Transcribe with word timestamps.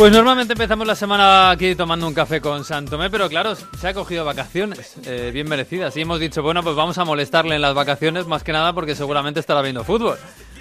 Pues 0.00 0.12
normalmente 0.12 0.54
empezamos 0.54 0.86
la 0.86 0.94
semana 0.94 1.50
aquí 1.50 1.74
tomando 1.74 2.06
un 2.08 2.14
café 2.14 2.40
con 2.40 2.64
Santomé, 2.64 3.10
pero 3.10 3.28
claro, 3.28 3.54
se 3.54 3.86
ha 3.86 3.92
cogido 3.92 4.24
vacaciones, 4.24 4.96
eh, 5.06 5.30
bien 5.30 5.46
merecidas. 5.46 5.94
Y 5.94 6.00
hemos 6.00 6.18
dicho, 6.18 6.42
bueno, 6.42 6.62
pues 6.62 6.74
vamos 6.74 6.96
a 6.96 7.04
molestarle 7.04 7.56
en 7.56 7.60
las 7.60 7.74
vacaciones, 7.74 8.26
más 8.26 8.42
que 8.42 8.50
nada 8.52 8.72
porque 8.72 8.94
seguramente 8.94 9.40
estará 9.40 9.60
viendo 9.60 9.84
fútbol. 9.84 10.16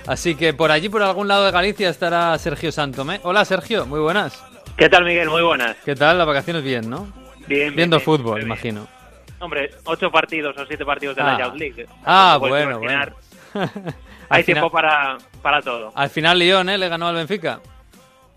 Así 0.08 0.36
que 0.36 0.54
por 0.54 0.72
allí, 0.72 0.90
por 0.90 1.02
algún 1.04 1.30
lado 1.30 1.46
de 1.46 1.52
Galicia, 1.52 1.88
estará 1.90 2.38
Sergio 2.38 2.70
Santomé. 2.74 3.22
Hola 3.24 3.46
Sergio, 3.46 3.86
muy 3.86 4.02
buenas. 4.02 4.44
¿Qué 4.76 4.90
tal 4.90 5.06
Miguel? 5.06 5.30
Muy 5.30 5.42
buenas. 5.42 5.78
¿Qué 5.86 5.96
tal? 5.96 6.18
Las 6.18 6.28
vacaciones 6.28 6.62
bien, 6.62 6.90
¿no? 6.90 7.08
Bien. 7.48 7.74
Viendo 7.74 7.96
bien, 7.96 8.06
fútbol, 8.06 8.36
bien. 8.36 8.48
imagino. 8.48 8.88
Hombre, 9.40 9.70
ocho 9.86 10.12
partidos 10.12 10.54
o 10.58 10.66
siete 10.66 10.84
partidos 10.84 11.16
de 11.16 11.22
Ah. 11.22 11.38
la 11.40 11.46
Youth 11.48 11.56
League. 11.56 11.86
Ah, 12.04 12.36
bueno, 12.38 12.78
bueno. 12.78 12.84
imaginar, 12.84 13.14
Hay 14.30 14.44
final- 14.44 14.64
tiempo 14.64 14.70
para, 14.70 15.18
para 15.42 15.62
todo. 15.62 15.94
Al 15.96 16.10
final 16.10 16.38
Lyon, 16.40 16.68
¿eh? 16.68 16.78
Le 16.78 16.90
ganó 16.90 17.08
al 17.08 17.16
Benfica. 17.16 17.62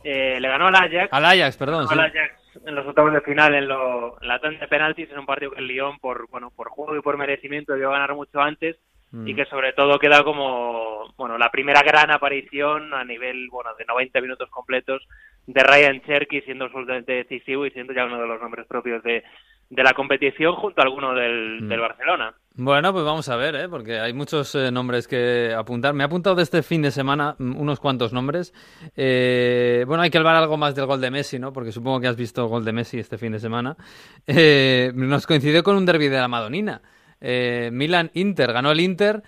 Eh, 0.05 0.38
le 0.41 0.48
ganó 0.48 0.66
al 0.69 0.74
Ajax. 0.74 1.09
Al 1.12 1.24
Ajax, 1.24 1.56
perdón. 1.56 1.87
ganó 1.87 1.88
sí. 1.88 1.98
al 1.98 2.01
Ajax 2.23 2.43
en 2.66 2.74
los 2.74 2.87
octavos 2.87 3.12
de 3.15 3.20
final 3.23 3.55
en, 3.55 3.66
lo, 3.69 4.20
en 4.20 4.29
la 4.29 4.38
tanda 4.38 4.60
de 4.60 4.69
penaltis 4.69 5.10
en 5.10 5.19
un 5.19 5.27
partido 5.27 5.52
que 5.52 5.60
el 5.60 5.66
Lyon 5.69 5.98
por 5.98 6.29
bueno 6.29 6.51
por 6.55 6.69
juego 6.69 6.95
y 6.97 7.01
por 7.01 7.16
merecimiento 7.16 7.73
debió 7.73 7.91
ganar 7.91 8.15
mucho 8.15 8.41
antes 8.41 8.77
Mm. 9.15 9.29
y 9.29 9.34
que 9.34 9.45
sobre 9.45 9.74
todo 9.74 9.98
queda 9.98 10.24
como 10.24 11.12
bueno 11.19 11.37
la 11.37 11.51
primera 11.51 11.83
gran 11.83 12.10
aparición 12.10 12.95
a 12.95 13.05
nivel 13.05 13.48
bueno 13.51 13.74
de 13.74 13.84
90 13.84 14.23
minutos 14.23 14.48
completos 14.48 15.07
de 15.46 15.62
Ryan 15.62 16.01
Cherky 16.01 16.41
siendo 16.41 16.65
absolutamente 16.65 17.12
decisivo 17.12 17.66
y 17.66 17.71
siendo 17.73 17.93
ya 17.93 18.07
uno 18.07 18.19
de 18.19 18.27
los 18.27 18.41
nombres 18.41 18.66
propios 18.66 19.02
de, 19.02 19.23
de 19.69 19.82
la 19.82 19.93
competición 19.93 20.55
junto 20.55 20.80
a 20.80 20.84
alguno 20.84 21.12
del, 21.15 21.60
Mm. 21.60 21.69
del 21.69 21.80
Barcelona. 21.80 22.35
Bueno, 22.54 22.92
pues 22.92 23.02
vamos 23.04 23.28
a 23.30 23.36
ver, 23.36 23.54
¿eh? 23.56 23.68
porque 23.68 23.98
hay 23.98 24.12
muchos 24.12 24.54
eh, 24.54 24.70
nombres 24.70 25.08
que 25.08 25.54
apuntar. 25.56 25.95
Me 25.95 26.04
he 26.04 26.06
apuntado 26.06 26.36
de 26.36 26.42
este 26.42 26.62
fin 26.62 26.82
de 26.82 26.90
semana 26.90 27.34
mm, 27.38 27.56
unos 27.58 27.80
cuantos 27.80 28.12
nombres. 28.12 28.52
Eh, 28.95 29.84
bueno, 29.86 30.02
hay 30.02 30.10
que 30.10 30.18
hablar 30.18 30.36
algo 30.36 30.58
más 30.58 30.74
del 30.74 30.84
gol 30.84 31.00
de 31.00 31.10
Messi, 31.10 31.38
¿no? 31.38 31.50
Porque 31.52 31.73
supongo 31.73 32.00
que 32.00 32.08
has 32.08 32.16
visto 32.16 32.46
gol 32.48 32.62
de 32.64 32.73
Messi 32.73 32.98
este 32.98 33.16
fin 33.18 33.32
de 33.32 33.40
semana. 33.40 33.76
Eh, 34.26 34.92
nos 34.95 35.26
coincidió 35.26 35.62
con 35.62 35.76
un 35.76 35.84
derby 35.84 36.08
de 36.08 36.16
la 36.18 36.28
Madonina. 36.28 36.80
Eh, 37.20 37.70
Milan-Inter, 37.73 38.52
ganó 38.52 38.70
el 38.70 38.80
Inter. 38.80 39.23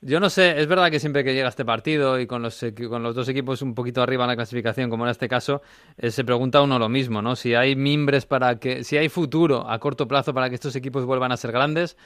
Yo 0.00 0.20
no 0.20 0.30
sé, 0.30 0.60
es 0.60 0.68
verdad 0.68 0.92
que 0.92 1.00
siempre 1.00 1.24
que 1.24 1.34
llega 1.34 1.48
este 1.48 1.64
partido 1.64 2.20
y 2.20 2.26
con 2.28 2.40
los, 2.40 2.64
con 2.88 3.02
los 3.02 3.16
dos 3.16 3.28
equipos 3.28 3.62
un 3.62 3.74
poquito 3.74 4.00
arriba 4.00 4.24
en 4.24 4.28
la 4.28 4.36
clasificación, 4.36 4.90
como 4.90 5.04
en 5.04 5.10
este 5.10 5.28
caso, 5.28 5.60
eh, 5.96 6.12
se 6.12 6.24
pregunta 6.24 6.62
uno 6.62 6.78
lo 6.78 6.88
mismo, 6.88 7.20
¿no? 7.20 7.34
Si 7.34 7.54
hay 7.54 7.74
mimbres 7.74 8.24
para 8.24 8.60
que, 8.60 8.84
si 8.84 8.96
hay 8.96 9.08
futuro 9.08 9.68
a 9.68 9.78
corto 9.80 10.06
plazo 10.06 10.32
para 10.32 10.48
que 10.48 10.54
estos 10.54 10.76
equipos 10.76 11.04
vuelvan 11.04 11.32
a 11.32 11.36
ser 11.36 11.50
grandes, 11.50 11.96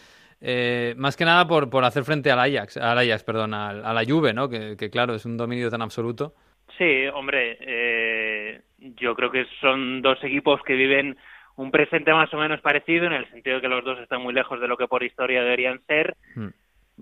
eh, 0.42 0.94
más 0.96 1.16
que 1.16 1.24
nada 1.24 1.46
por, 1.46 1.70
por 1.70 1.84
hacer 1.84 2.02
frente 2.04 2.30
al 2.30 2.40
Ajax, 2.40 2.76
al 2.76 2.98
Ajax, 2.98 3.22
perdón, 3.24 3.54
al- 3.54 3.84
a 3.84 3.92
la 3.92 4.04
Juve, 4.04 4.34
¿no? 4.34 4.48
Que, 4.48 4.76
que, 4.76 4.90
claro, 4.90 5.14
es 5.14 5.24
un 5.24 5.36
dominio 5.36 5.70
tan 5.70 5.82
absoluto. 5.82 6.34
Sí, 6.76 7.06
hombre, 7.14 7.56
eh, 7.60 8.60
yo 8.78 9.14
creo 9.14 9.30
que 9.30 9.46
son 9.60 10.02
dos 10.02 10.22
equipos 10.24 10.60
que 10.62 10.74
viven 10.74 11.16
un 11.56 11.70
presente 11.70 12.12
más 12.12 12.32
o 12.34 12.38
menos 12.38 12.60
parecido 12.60 13.06
en 13.06 13.12
el 13.12 13.30
sentido 13.30 13.56
de 13.56 13.62
que 13.62 13.68
los 13.68 13.84
dos 13.84 13.98
están 14.00 14.22
muy 14.22 14.32
lejos 14.34 14.60
de 14.60 14.66
lo 14.68 14.76
que 14.76 14.88
por 14.88 15.02
historia 15.02 15.42
deberían 15.42 15.80
ser. 15.86 16.16
Hmm. 16.34 16.48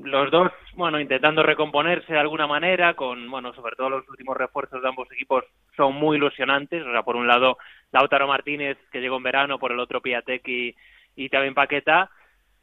Los 0.03 0.31
dos, 0.31 0.51
bueno, 0.75 1.01
intentando 1.01 1.43
recomponerse 1.43 2.13
de 2.13 2.19
alguna 2.19 2.47
manera, 2.47 2.95
con, 2.95 3.31
bueno, 3.31 3.53
sobre 3.55 3.77
todo 3.77 3.91
los 3.91 4.09
últimos 4.09 4.37
refuerzos 4.37 4.83
de 4.83 4.89
ambos 4.89 5.11
equipos 5.13 5.45
son 5.77 5.95
muy 5.95 6.17
ilusionantes. 6.17 6.85
O 6.85 6.91
sea, 6.91 7.03
por 7.03 7.17
un 7.17 7.27
lado, 7.27 7.59
Lautaro 7.93 8.27
Martínez, 8.27 8.77
que 8.93 9.01
llegó 9.01 9.17
en 9.19 9.23
verano, 9.25 9.59
por 9.59 9.73
el 9.73 9.81
otro, 9.81 10.01
Piatek 10.01 10.47
y, 10.49 10.75
y 11.17 11.29
también 11.29 11.55
Paqueta 11.55 12.11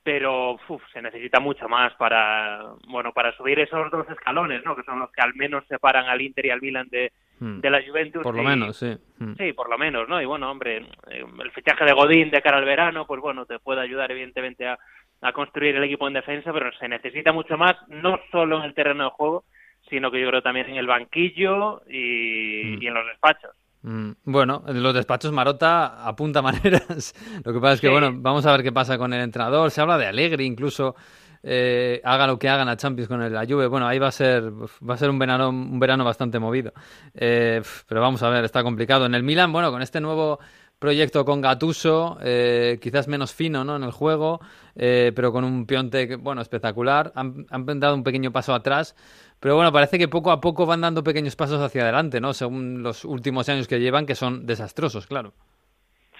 pero 0.08 0.58
uf, 0.69 0.81
se 0.94 1.02
necesita 1.02 1.41
mucho 1.41 1.67
más 1.67 1.94
para 1.95 2.61
bueno 2.88 3.11
para 3.11 3.36
subir 3.36 3.59
esos 3.59 3.91
dos 3.91 4.09
escalones 4.09 4.63
no 4.63 4.73
que 4.73 4.84
son 4.84 5.00
los 5.00 5.12
que 5.12 5.19
al 5.22 5.35
menos 5.35 5.66
separan 5.68 6.06
al 6.07 6.22
Inter 6.22 6.45
y 6.45 6.50
al 6.50 6.62
Milan 6.62 6.88
de, 6.90 7.12
Hmm. 7.40 7.59
de 7.59 7.69
la 7.69 7.81
Juventus 7.85 8.23
Por 8.23 8.34
lo 8.34 8.41
y- 8.41 8.46
menos, 8.47 8.78
sí. 8.78 8.96
Hmm. 9.19 9.34
sí 9.38 9.51
por 9.53 9.69
lo 9.69 9.78
menos 9.78 10.07
no 10.07 10.19
y 10.22 10.25
bueno 10.25 10.50
hombre 10.50 10.78
eh, 11.12 11.23
el 11.44 11.51
fichaje 11.51 11.84
de 11.84 11.91
Godín 11.91 12.31
de 12.31 12.41
cara 12.41 12.57
al 12.57 12.63
verano 12.66 13.06
pues 13.06 13.19
bueno 13.22 13.46
te 13.46 13.59
puede 13.59 13.81
ayudar 13.81 14.09
evidentemente 14.12 14.66
a, 14.66 14.79
a 15.22 15.34
construir 15.34 15.75
el 15.75 15.84
equipo 15.84 16.07
en 16.07 16.13
defensa 16.13 16.53
pero 16.53 16.72
se 16.79 16.88
necesita 16.88 17.34
mucho 17.34 17.57
más 17.57 17.75
no 17.90 18.17
solo 18.31 18.57
en 18.59 18.63
el 18.63 18.73
terreno 18.73 19.03
de 19.03 19.09
juego 19.12 19.44
sino 19.90 20.09
que 20.09 20.22
yo 20.22 20.29
creo 20.29 20.41
también 20.41 20.69
en 20.69 20.78
el 20.78 20.88
banquillo 20.88 21.81
y, 21.90 22.78
Mm. 22.78 22.81
y 22.81 22.88
en 22.88 22.94
los 22.94 23.06
despachos 23.07 23.51
Bueno, 23.82 24.64
en 24.68 24.84
los 24.84 24.94
despachos 24.94 25.32
Marota 25.32 26.06
apunta 26.08 26.42
maneras. 26.44 27.14
Lo 27.44 27.54
que 27.54 27.60
pasa 27.60 27.74
es 27.74 27.82
que, 27.82 27.88
Sí. 27.88 27.92
bueno, 27.94 28.12
vamos 28.16 28.46
a 28.46 28.52
ver 28.52 28.64
qué 28.64 28.72
pasa 28.72 28.98
con 28.98 29.14
el 29.14 29.22
entrenador. 29.22 29.72
Se 29.72 29.82
habla 29.82 29.98
de 29.98 30.08
Alegre, 30.08 30.44
incluso 30.44 30.96
eh, 31.44 32.02
haga 32.04 32.28
lo 32.28 32.38
que 32.40 32.50
hagan 32.50 32.68
a 32.68 32.76
Champions 32.76 33.08
con 33.08 33.22
el- 33.22 33.32
la 33.34 33.46
Juve. 33.46 33.68
Bueno, 33.68 33.88
ahí 33.88 34.00
va 34.00 34.08
a 34.08 34.12
ser 34.12 34.52
va 34.52 34.96
a 34.96 34.98
ser 34.98 35.10
un 35.10 35.20
verano 35.20 35.50
un 35.50 35.80
verano 35.80 36.04
bastante 36.04 36.40
movido. 36.40 36.74
Eh, 37.14 37.62
pero 37.88 38.02
vamos 38.02 38.22
a 38.24 38.30
ver, 38.30 38.44
está 38.44 38.64
complicado. 38.64 39.06
En 39.06 39.16
el 39.16 39.24
Milan, 39.24 39.52
bueno, 39.54 39.72
con 39.72 39.82
este 39.82 40.02
nuevo 40.02 40.40
proyecto 40.80 41.24
con 41.26 41.42
Gattuso, 41.42 42.18
eh, 42.22 42.78
quizás 42.82 43.08
menos 43.08 43.34
fino, 43.34 43.64
¿no? 43.64 43.76
En 43.78 43.84
el 43.84 43.92
juego, 43.92 44.40
pero 44.76 45.32
con 45.32 45.44
un 45.44 45.66
Piontek, 45.66 46.20
bueno, 46.22 46.42
espectacular. 46.42 47.12
Han, 47.16 47.46
han 47.50 47.80
dado 47.80 47.96
un 47.96 48.04
pequeño 48.04 48.32
paso 48.32 48.54
atrás. 48.54 48.96
Pero 49.40 49.56
bueno, 49.56 49.72
parece 49.72 50.00
que 50.00 50.08
poco 50.08 50.31
a 50.31 50.42
poco 50.42 50.66
van 50.66 50.81
dando 50.81 51.03
pequeños 51.03 51.36
pasos 51.36 51.62
hacia 51.62 51.84
adelante, 51.84 52.20
¿no? 52.20 52.34
Según 52.34 52.81
los 52.81 53.06
últimos 53.06 53.48
años 53.50 53.68
que 53.68 53.80
llevan, 53.80 54.06
que 54.06 54.16
son 54.16 54.46
desastrosos, 54.46 55.06
claro. 55.08 55.34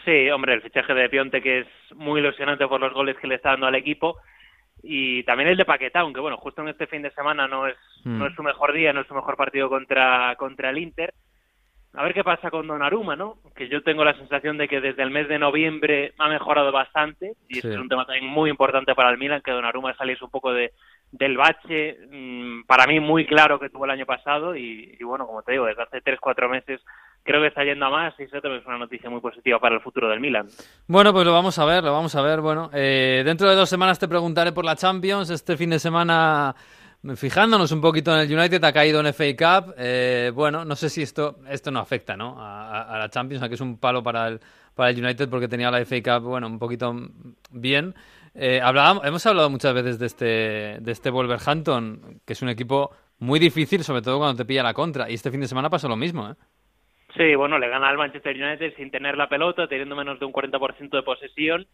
Sí, 0.06 0.30
hombre, 0.30 0.54
el 0.54 0.62
fichaje 0.62 0.94
de 0.94 1.10
Pionte 1.10 1.42
que 1.42 1.60
es 1.62 1.68
muy 1.96 2.20
ilusionante 2.22 2.68
por 2.68 2.80
los 2.80 2.94
goles 2.94 3.18
que 3.18 3.28
le 3.28 3.36
está 3.36 3.50
dando 3.52 3.66
al 3.68 3.76
equipo 3.76 4.18
y 4.84 5.24
también 5.24 5.50
el 5.50 5.58
de 5.58 5.66
Paquetá, 5.66 6.02
aunque 6.02 6.20
bueno, 6.22 6.38
justo 6.38 6.62
en 6.62 6.70
este 6.70 6.88
fin 6.88 7.02
de 7.02 7.12
semana 7.12 7.48
no 7.48 7.68
es 7.68 7.76
Mm. 8.06 8.20
no 8.20 8.28
es 8.28 8.36
su 8.36 8.44
mejor 8.44 8.72
día, 8.74 8.94
no 8.94 9.02
es 9.02 9.08
su 9.08 9.16
mejor 9.16 9.36
partido 9.36 9.68
contra 9.70 10.36
contra 10.38 10.70
el 10.70 10.78
Inter. 10.78 11.14
A 11.94 12.04
ver 12.04 12.14
qué 12.14 12.24
pasa 12.24 12.52
con 12.52 12.68
Donnarumma, 12.68 13.16
¿no? 13.16 13.40
Que 13.56 13.68
yo 13.68 13.82
tengo 13.82 14.06
la 14.06 14.14
sensación 14.14 14.58
de 14.58 14.68
que 14.68 14.80
desde 14.80 15.02
el 15.02 15.10
mes 15.10 15.28
de 15.28 15.40
noviembre 15.40 16.14
ha 16.20 16.30
mejorado 16.30 16.72
bastante 16.72 17.34
y 17.50 17.56
Sí. 17.56 17.60
este 17.60 17.72
es 17.72 17.78
un 17.78 17.90
tema 17.90 18.06
también 18.06 18.28
muy 18.28 18.52
importante 18.52 18.94
para 18.94 19.10
el 19.10 19.18
Milan 19.18 19.42
que 19.44 19.52
Donnarumma 19.52 19.96
saliese 19.96 20.24
un 20.24 20.30
poco 20.30 20.54
de 20.54 20.72
del 21.12 21.38
bache, 21.38 21.98
mm, 22.12 22.64
para 22.66 22.86
mí 22.86 23.00
muy 23.00 23.26
claro 23.26 23.60
que 23.60 23.70
tuvo 23.70 23.86
el 23.86 23.92
año 23.92 24.06
pasado 24.06 24.56
y, 24.56 24.98
bueno, 25.04 25.26
como 25.26 25.42
te 25.42 25.54
digo, 25.54 25.66
desde 25.66 25.84
hace 25.84 26.02
tres, 26.02 26.20
cuatro 26.20 26.50
meses 26.50 26.82
creo 27.24 27.42
que 27.42 27.48
está 27.48 27.64
yendo 27.64 27.86
a 27.86 27.90
más 27.90 28.14
y 28.20 28.24
eso 28.24 28.40
también 28.40 28.62
es 28.62 28.68
una 28.68 28.78
noticia 28.78 29.10
muy 29.10 29.20
positiva 29.20 29.60
para 29.60 29.76
el 29.76 29.82
futuro 29.82 30.08
del 30.08 30.22
Milan. 30.22 30.48
Bueno, 30.88 31.12
pues 31.12 31.26
lo 31.26 31.34
vamos 31.34 31.60
a 31.60 31.66
ver, 31.66 31.84
lo 31.84 31.92
vamos 31.92 32.16
a 32.16 32.22
ver. 32.22 32.40
Bueno, 32.40 32.70
eh, 32.74 33.22
dentro 33.26 33.50
de 33.50 33.56
dos 33.56 33.70
semanas 33.70 34.00
te 34.00 34.08
preguntaré 34.08 34.54
por 34.54 34.64
la 34.64 34.78
Champions. 34.78 35.30
Este 35.30 35.58
fin 35.58 35.70
de 35.72 35.80
semana, 35.80 36.56
fijándonos 37.18 37.74
un 37.74 37.82
poquito 37.82 38.14
en 38.14 38.22
el 38.22 38.38
United, 38.38 38.64
ha 38.64 38.72
caído 38.72 39.02
en 39.02 39.14
FA 39.14 39.26
Cup. 39.36 39.74
Eh, 39.78 40.32
bueno, 40.34 40.64
no 40.64 40.76
sé 40.78 40.90
si 40.90 41.02
esto 41.02 41.40
esto 41.50 41.70
no 41.70 41.80
afecta 41.80 42.16
¿no? 42.16 42.38
A, 42.40 42.98
la 42.98 43.10
Champions, 43.10 43.42
aunque 43.42 43.56
es 43.56 43.62
un 43.62 43.78
palo 43.78 44.02
para 44.02 44.30
el, 44.30 44.40
para 44.74 44.92
el 44.92 45.04
United 45.04 45.28
porque 45.28 45.50
tenía 45.50 45.70
la 45.70 45.84
FA 45.86 46.02
Cup, 46.02 46.30
bueno, 46.30 46.48
un 46.48 46.60
poquito 46.60 46.96
bien. 47.52 47.94
Eh, 48.40 48.62
hablábamos- 48.62 49.04
hemos 49.06 49.26
hablado 49.26 49.50
muchas 49.50 49.74
veces 49.74 49.98
de 50.00 50.06
este, 50.06 50.26
de 50.80 50.92
este 50.92 51.10
Wolverhampton, 51.10 52.22
que 52.26 52.34
es 52.34 52.42
un 52.44 52.50
equipo 52.50 52.92
muy 53.20 53.40
difícil, 53.40 53.84
sobre 53.84 54.04
todo 54.04 54.20
cuando 54.20 54.38
te 54.38 54.46
pilla 54.46 54.62
la 54.62 54.74
contra. 54.76 55.10
Y 55.10 55.16
este 55.16 55.32
fin 55.32 55.42
de 55.42 55.48
semana 55.48 55.70
pasó 55.72 55.88
lo 55.90 55.96
mismo, 55.96 56.30
¿eh? 56.30 56.34
Sí, 57.16 57.34
bueno, 57.36 57.58
le 57.58 57.68
gana 57.68 57.90
al 57.90 57.98
Manchester 57.98 58.36
United 58.36 58.76
sin 58.76 58.92
tener 58.92 59.18
la 59.18 59.28
pelota, 59.28 59.68
teniendo 59.68 59.96
menos 59.96 60.20
de 60.20 60.26
un 60.26 60.32
40% 60.32 60.98
de 60.98 61.04
posesión 61.04 61.66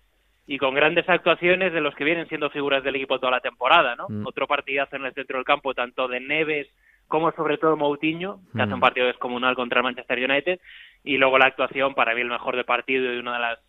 y 0.48 0.58
con 0.58 0.74
grandes 0.74 1.08
actuaciones 1.10 1.74
de 1.74 1.82
los 1.82 1.94
que 1.96 2.06
vienen 2.06 2.28
siendo 2.30 2.50
figuras 2.50 2.82
del 2.84 2.96
equipo 2.96 3.20
toda 3.20 3.32
la 3.34 3.40
temporada, 3.42 3.96
¿no? 3.98 4.06
Mm. 4.08 4.26
Otro 4.26 4.48
partidazo 4.48 4.96
en 4.96 5.06
el 5.06 5.14
centro 5.14 5.38
del 5.38 5.46
campo, 5.46 5.74
tanto 5.74 6.08
de 6.08 6.22
Neves 6.22 6.68
como 7.10 7.32
sobre 7.34 7.58
todo 7.58 7.76
Moutinho, 7.76 8.40
que 8.56 8.62
hace 8.62 8.72
Mm. 8.72 8.76
un 8.76 8.80
partido 8.80 9.08
descomunal 9.08 9.56
contra 9.56 9.80
el 9.80 9.84
Manchester 9.84 10.18
United, 10.30 10.60
y 11.04 11.18
luego 11.18 11.38
la 11.38 11.48
actuación, 11.48 11.94
para 11.94 12.16
mí 12.16 12.22
el 12.22 12.30
mejor 12.30 12.56
del 12.56 12.64
partido 12.66 13.14
y 13.14 13.18
una 13.18 13.34
de 13.34 13.40
las 13.40 13.60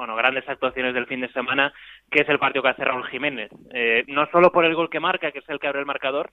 bueno, 0.00 0.16
grandes 0.16 0.48
actuaciones 0.48 0.94
del 0.94 1.06
fin 1.06 1.20
de 1.20 1.28
semana, 1.32 1.72
que 2.10 2.22
es 2.22 2.28
el 2.30 2.38
partido 2.38 2.62
que 2.62 2.70
hace 2.70 2.84
Raúl 2.84 3.06
Jiménez. 3.08 3.50
Eh, 3.72 4.04
no 4.08 4.26
solo 4.30 4.50
por 4.50 4.64
el 4.64 4.74
gol 4.74 4.88
que 4.88 4.98
marca, 4.98 5.30
que 5.30 5.40
es 5.40 5.48
el 5.50 5.58
que 5.60 5.66
abre 5.68 5.80
el 5.80 5.86
marcador, 5.86 6.30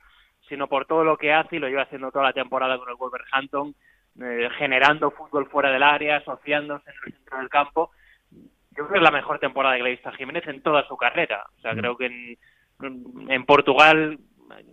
sino 0.48 0.68
por 0.68 0.86
todo 0.86 1.04
lo 1.04 1.18
que 1.18 1.34
hace 1.34 1.58
y 1.58 1.60
lo 1.60 1.68
lleva 1.68 1.82
haciendo 1.82 2.10
toda 2.12 2.24
la 2.24 2.34
temporada 2.34 2.78
con 2.78 2.88
el 2.90 2.96
Wolverhampton, 2.96 3.76
eh, 4.22 4.48
generando 4.58 5.12
fútbol 5.12 5.48
fuera 5.50 5.70
del 5.70 5.84
área, 5.84 6.18
asociándose 6.18 6.90
en 6.90 6.96
el 7.06 7.14
centro 7.14 7.38
del 7.40 7.50
campo. 7.50 7.92
Yo 8.32 8.86
creo 8.86 8.90
que 8.90 8.98
es 9.00 9.04
la 9.04 9.12
mejor 9.12 9.40
temporada 9.40 9.76
visto 9.76 10.08
a 10.08 10.14
Jiménez 10.14 10.48
en 10.48 10.62
toda 10.62 10.88
su 10.88 10.96
carrera. 10.96 11.46
O 11.58 11.62
sea, 11.62 11.74
Mm. 11.74 11.78
creo 11.78 11.98
que 11.98 12.06
en, 12.06 12.38
en 13.30 13.46
Portugal 13.46 14.18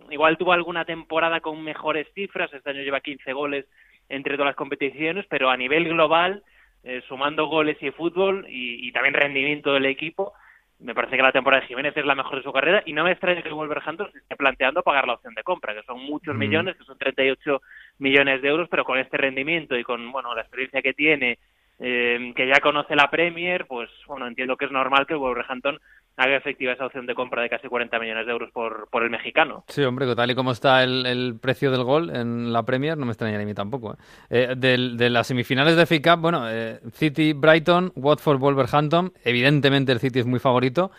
igual 0.09 0.37
tuvo 0.37 0.53
alguna 0.53 0.85
temporada 0.85 1.41
con 1.41 1.61
mejores 1.61 2.07
cifras. 2.13 2.53
Este 2.53 2.69
año 2.69 2.81
lleva 2.81 3.01
15 3.01 3.33
goles 3.33 3.65
entre 4.07 4.35
todas 4.35 4.51
las 4.51 4.55
competiciones, 4.55 5.25
pero 5.29 5.49
a 5.49 5.57
nivel 5.57 5.89
global, 5.89 6.43
eh, 6.85 7.01
sumando 7.07 7.47
goles 7.47 7.77
y 7.81 7.91
fútbol 7.91 8.45
y, 8.47 8.87
y 8.87 8.91
también 8.91 9.13
rendimiento 9.15 9.73
del 9.73 9.85
equipo, 9.87 10.33
me 10.79 10.93
parece 10.93 11.15
que 11.15 11.23
la 11.23 11.31
temporada 11.31 11.61
de 11.61 11.67
Jiménez 11.67 11.95
es 11.95 12.05
la 12.05 12.15
mejor 12.15 12.37
de 12.37 12.43
su 12.43 12.51
carrera 12.51 12.83
y 12.85 12.93
no 12.93 13.03
me 13.03 13.11
extraña 13.11 13.41
que 13.41 13.49
Wolverhampton 13.49 14.11
se 14.11 14.19
esté 14.19 14.35
planteando 14.35 14.83
pagar 14.83 15.07
la 15.07 15.13
opción 15.13 15.33
de 15.33 15.43
compra, 15.43 15.73
que 15.73 15.83
son 15.83 15.99
muchos 16.01 16.35
Mm. 16.35 16.37
millones, 16.39 16.75
que 16.77 16.83
son 16.83 16.97
38 16.97 17.61
millones 17.99 18.41
de 18.41 18.49
euros, 18.49 18.67
pero 18.69 18.83
con 18.83 18.99
este 18.99 19.17
rendimiento 19.17 19.77
y 19.77 19.83
con 19.83 20.11
bueno 20.11 20.35
la 20.35 20.41
experiencia 20.41 20.81
que 20.81 20.93
tiene, 20.93 21.39
eh, 21.79 22.33
que 22.35 22.47
ya 22.47 22.59
conoce 22.59 22.95
la 22.95 23.09
Premier, 23.09 23.65
pues 23.67 23.89
bueno 24.07 24.27
entiendo 24.27 24.57
que 24.57 24.65
es 24.65 24.71
normal 24.71 25.07
que 25.07 25.15
Wolverhampton 25.15 25.79
haga 26.17 26.37
efectiva 26.37 26.73
esa 26.73 26.85
opción 26.85 27.05
de 27.05 27.13
compra 27.13 27.41
de 27.41 27.49
casi 27.49 27.67
40 27.67 27.99
millones 27.99 28.25
de 28.25 28.31
euros 28.31 28.51
por, 28.51 28.87
por 28.89 29.03
el 29.03 29.09
mexicano. 29.09 29.63
Sí, 29.67 29.83
hombre, 29.83 30.13
tal 30.15 30.31
y 30.31 30.35
como 30.35 30.51
está 30.51 30.83
el, 30.83 31.37
precio 31.41 31.71
del 31.71 31.83
gol 31.83 32.15
en 32.15 32.53
la 32.53 32.63
Premier, 32.63 32.97
no 32.97 33.05
me 33.05 33.11
extrañaría 33.11 33.43
a 33.43 33.47
mí 33.47 33.53
tampoco. 33.53 33.93
¿eh? 33.93 33.97
Eh, 34.29 34.55
de, 34.55 35.09
las 35.09 35.27
semifinales 35.27 35.75
de 35.75 35.85
FA 35.85 36.01
Cup, 36.01 36.21
bueno, 36.21 36.49
eh, 36.49 36.79
City, 36.93 37.33
Brighton, 37.33 37.91
Watford, 37.95 38.39
Wolverhampton, 38.39 39.11
evidentemente 39.23 39.91
el 39.91 39.99
City 39.99 40.19
es 40.19 40.25
muy 40.25 40.39
favorito, 40.39 40.91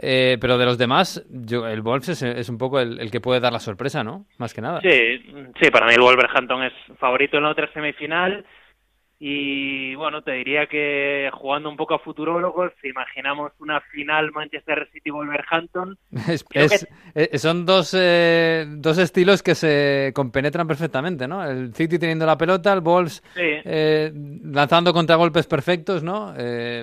pero 0.00 0.58
de 0.58 0.64
los 0.64 0.78
demás, 0.78 1.26
yo, 1.28 1.66
el 1.66 1.82
Wolves 1.82 2.22
es, 2.22 2.48
un 2.48 2.56
poco 2.56 2.78
el, 2.78 3.00
el, 3.00 3.10
que 3.10 3.20
puede 3.20 3.40
dar 3.40 3.52
la 3.52 3.58
sorpresa, 3.58 4.04
¿no? 4.04 4.26
Más 4.38 4.54
que 4.54 4.60
nada. 4.60 4.80
Sí, 4.80 5.50
sí, 5.60 5.70
para 5.72 5.86
mí 5.86 5.94
el 5.94 6.00
Wolverhampton 6.00 6.62
es 6.62 6.72
favorito 6.98 7.38
en 7.38 7.42
la 7.42 7.50
otra 7.50 7.68
semifinal 7.72 8.44
y 9.20 9.96
bueno, 9.96 10.22
te 10.22 10.30
diría 10.32 10.66
que 10.66 11.28
jugando 11.32 11.68
un 11.68 11.76
poco 11.76 11.94
a 11.94 11.98
futurólogos, 11.98 12.72
si 12.80 12.88
imaginamos 12.88 13.50
una 13.58 13.80
final 13.80 14.30
Manchester 14.30 14.88
City-Wolverhampton. 14.92 15.98
Eh, 17.14 17.38
son 17.38 17.66
dos, 17.66 17.96
eh, 17.98 18.64
dos 18.68 18.98
estilos 18.98 19.42
que 19.42 19.54
se 19.54 20.12
compenetran 20.14 20.68
perfectamente, 20.68 21.26
¿no? 21.26 21.44
El 21.44 21.74
City 21.74 21.98
teniendo 21.98 22.26
la 22.26 22.36
pelota, 22.36 22.72
el 22.72 22.80
Wolves 22.80 23.22
eh, 23.36 24.12
lanzando 24.44 24.92
contragolpes 24.92 25.46
perfectos, 25.46 26.02
¿no? 26.02 26.32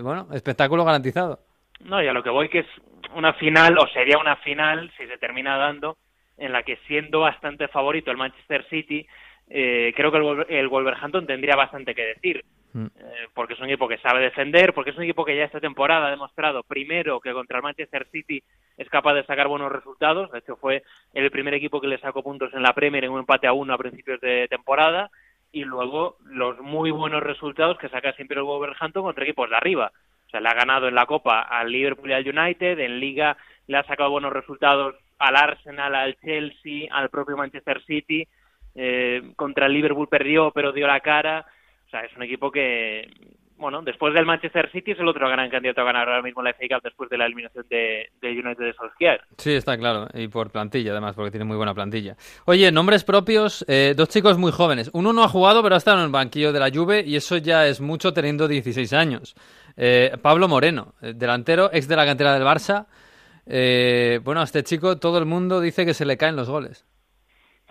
bueno, 0.01 0.27
espectáculo 0.33 0.83
garantizado. 0.83 1.39
No, 1.81 2.01
y 2.03 2.07
a 2.07 2.13
lo 2.13 2.23
que 2.23 2.29
voy 2.29 2.49
que 2.49 2.59
es 2.59 2.67
una 3.15 3.33
final, 3.33 3.77
o 3.77 3.87
sería 3.87 4.17
una 4.17 4.35
final, 4.37 4.91
si 4.97 5.05
se 5.07 5.17
termina 5.17 5.57
dando, 5.57 5.97
en 6.37 6.51
la 6.51 6.63
que 6.63 6.77
siendo 6.87 7.21
bastante 7.21 7.67
favorito 7.67 8.11
el 8.11 8.17
Manchester 8.17 8.65
City 8.69 9.07
eh, 9.49 9.93
creo 9.95 10.11
que 10.11 10.55
el, 10.57 10.67
Wolverhampton 10.67 11.27
tendría 11.27 11.55
bastante 11.55 11.93
que 11.93 12.05
decir, 12.05 12.43
mm. 12.73 12.85
eh, 12.85 13.27
porque 13.33 13.53
es 13.53 13.59
un 13.59 13.67
equipo 13.67 13.87
que 13.87 13.99
sabe 13.99 14.21
defender, 14.21 14.73
porque 14.73 14.89
es 14.89 14.97
un 14.97 15.03
equipo 15.03 15.23
que 15.23 15.35
ya 15.35 15.45
esta 15.45 15.59
temporada 15.59 16.07
ha 16.07 16.11
demostrado, 16.11 16.63
primero, 16.63 17.19
que 17.19 17.33
contra 17.33 17.57
el 17.57 17.63
Manchester 17.63 18.07
City 18.11 18.41
es 18.77 18.89
capaz 18.89 19.13
de 19.13 19.25
sacar 19.25 19.47
buenos 19.47 19.71
resultados, 19.71 20.31
de 20.31 20.39
hecho 20.39 20.55
fue 20.55 20.83
el 21.13 21.29
primer 21.31 21.53
equipo 21.53 21.79
que 21.79 21.87
le 21.87 21.99
sacó 21.99 22.23
puntos 22.23 22.53
en 22.53 22.63
la 22.63 22.73
Premier 22.73 23.05
en 23.05 23.11
un 23.11 23.19
empate 23.19 23.47
a 23.47 23.53
uno 23.53 23.73
a 23.73 23.77
principios 23.77 24.19
de 24.21 24.47
temporada, 24.49 25.09
y 25.51 25.63
luego 25.63 26.17
los 26.25 26.59
muy 26.59 26.91
buenos 26.91 27.23
resultados 27.23 27.77
que 27.77 27.87
saca 27.87 28.11
siempre 28.13 28.37
el 28.37 28.43
Wolverhampton 28.43 29.03
contra 29.03 29.23
equipos 29.23 29.49
de 29.49 29.55
arriba. 29.55 29.91
O 30.27 30.29
sea, 30.29 30.41
le 30.41 30.49
ha 30.49 30.53
ganado 30.53 30.89
en 30.89 30.95
la 30.95 31.05
Copa 31.05 31.43
al 31.43 31.71
Liverpool 31.71 32.09
y 32.09 32.13
al 32.13 32.27
United, 32.27 32.77
en 32.79 32.99
Liga 32.99 33.37
le 33.67 33.77
ha 33.77 33.83
sacado 33.83 34.09
buenos 34.09 34.33
resultados 34.33 34.95
al 35.17 35.37
Arsenal, 35.37 35.95
al 35.95 36.17
Chelsea, 36.17 36.89
al 36.91 37.09
propio 37.09 37.37
Manchester 37.37 37.81
City, 37.85 38.27
eh, 38.75 39.33
contra 39.35 39.67
el 39.67 39.73
Liverpool 39.73 40.07
perdió, 40.07 40.51
pero 40.51 40.71
dio 40.71 40.87
la 40.87 40.99
cara. 40.99 41.45
O 41.87 41.89
sea, 41.89 42.01
es 42.01 42.15
un 42.15 42.23
equipo 42.23 42.51
que, 42.51 43.09
bueno, 43.57 43.81
después 43.81 44.13
del 44.13 44.25
Manchester 44.25 44.69
City 44.71 44.91
es 44.91 44.99
el 44.99 45.07
otro 45.07 45.29
gran 45.29 45.49
candidato 45.49 45.81
a 45.81 45.85
ganar 45.85 46.09
ahora 46.09 46.21
mismo 46.21 46.41
la 46.43 46.53
FA 46.53 46.65
Cup 46.69 46.83
después 46.83 47.09
de 47.09 47.17
la 47.17 47.25
eliminación 47.25 47.65
de, 47.69 48.09
United 48.21 48.65
de 48.65 48.73
Solskjaer. 48.73 49.21
Sí, 49.37 49.53
está 49.53 49.77
claro. 49.77 50.07
Y 50.13 50.27
por 50.27 50.51
plantilla, 50.51 50.91
además, 50.91 51.15
porque 51.15 51.31
tiene 51.31 51.45
muy 51.45 51.55
buena 51.55 51.73
plantilla. 51.73 52.17
Oye, 52.45 52.71
nombres 52.71 53.03
propios, 53.05 53.63
eh, 53.67 53.93
dos 53.95 54.09
chicos 54.09 54.37
muy 54.37 54.51
jóvenes. 54.51 54.89
Uno 54.93 55.13
no 55.13 55.23
ha 55.23 55.29
jugado, 55.29 55.63
pero 55.63 55.75
ha 55.75 55.77
estado 55.77 55.99
en 55.99 56.05
el 56.05 56.11
banquillo 56.11 56.51
de 56.51 56.59
la 56.59 56.69
Juve 56.69 57.03
y 57.05 57.15
eso 57.15 57.37
ya 57.37 57.65
es 57.65 57.79
mucho 57.79 58.11
teniendo 58.11 58.47
16 58.47 58.91
años. 58.91 59.35
Eh, 59.77 60.17
Pablo 60.21 60.47
Moreno, 60.47 60.95
delantero, 61.01 61.69
ex 61.71 61.87
de 61.87 61.95
la 61.95 62.05
cantera 62.05 62.33
del 62.33 62.43
Barça. 62.43 62.87
bueno, 64.21 64.41
a 64.41 64.43
este 64.43 64.63
chico 64.63 64.97
todo 64.97 65.17
el 65.17 65.25
mundo 65.25 65.61
dice 65.61 65.85
que 65.85 65.93
se 65.93 66.05
le 66.05 66.17
caen 66.17 66.35
los 66.35 66.49
goles. 66.49 66.85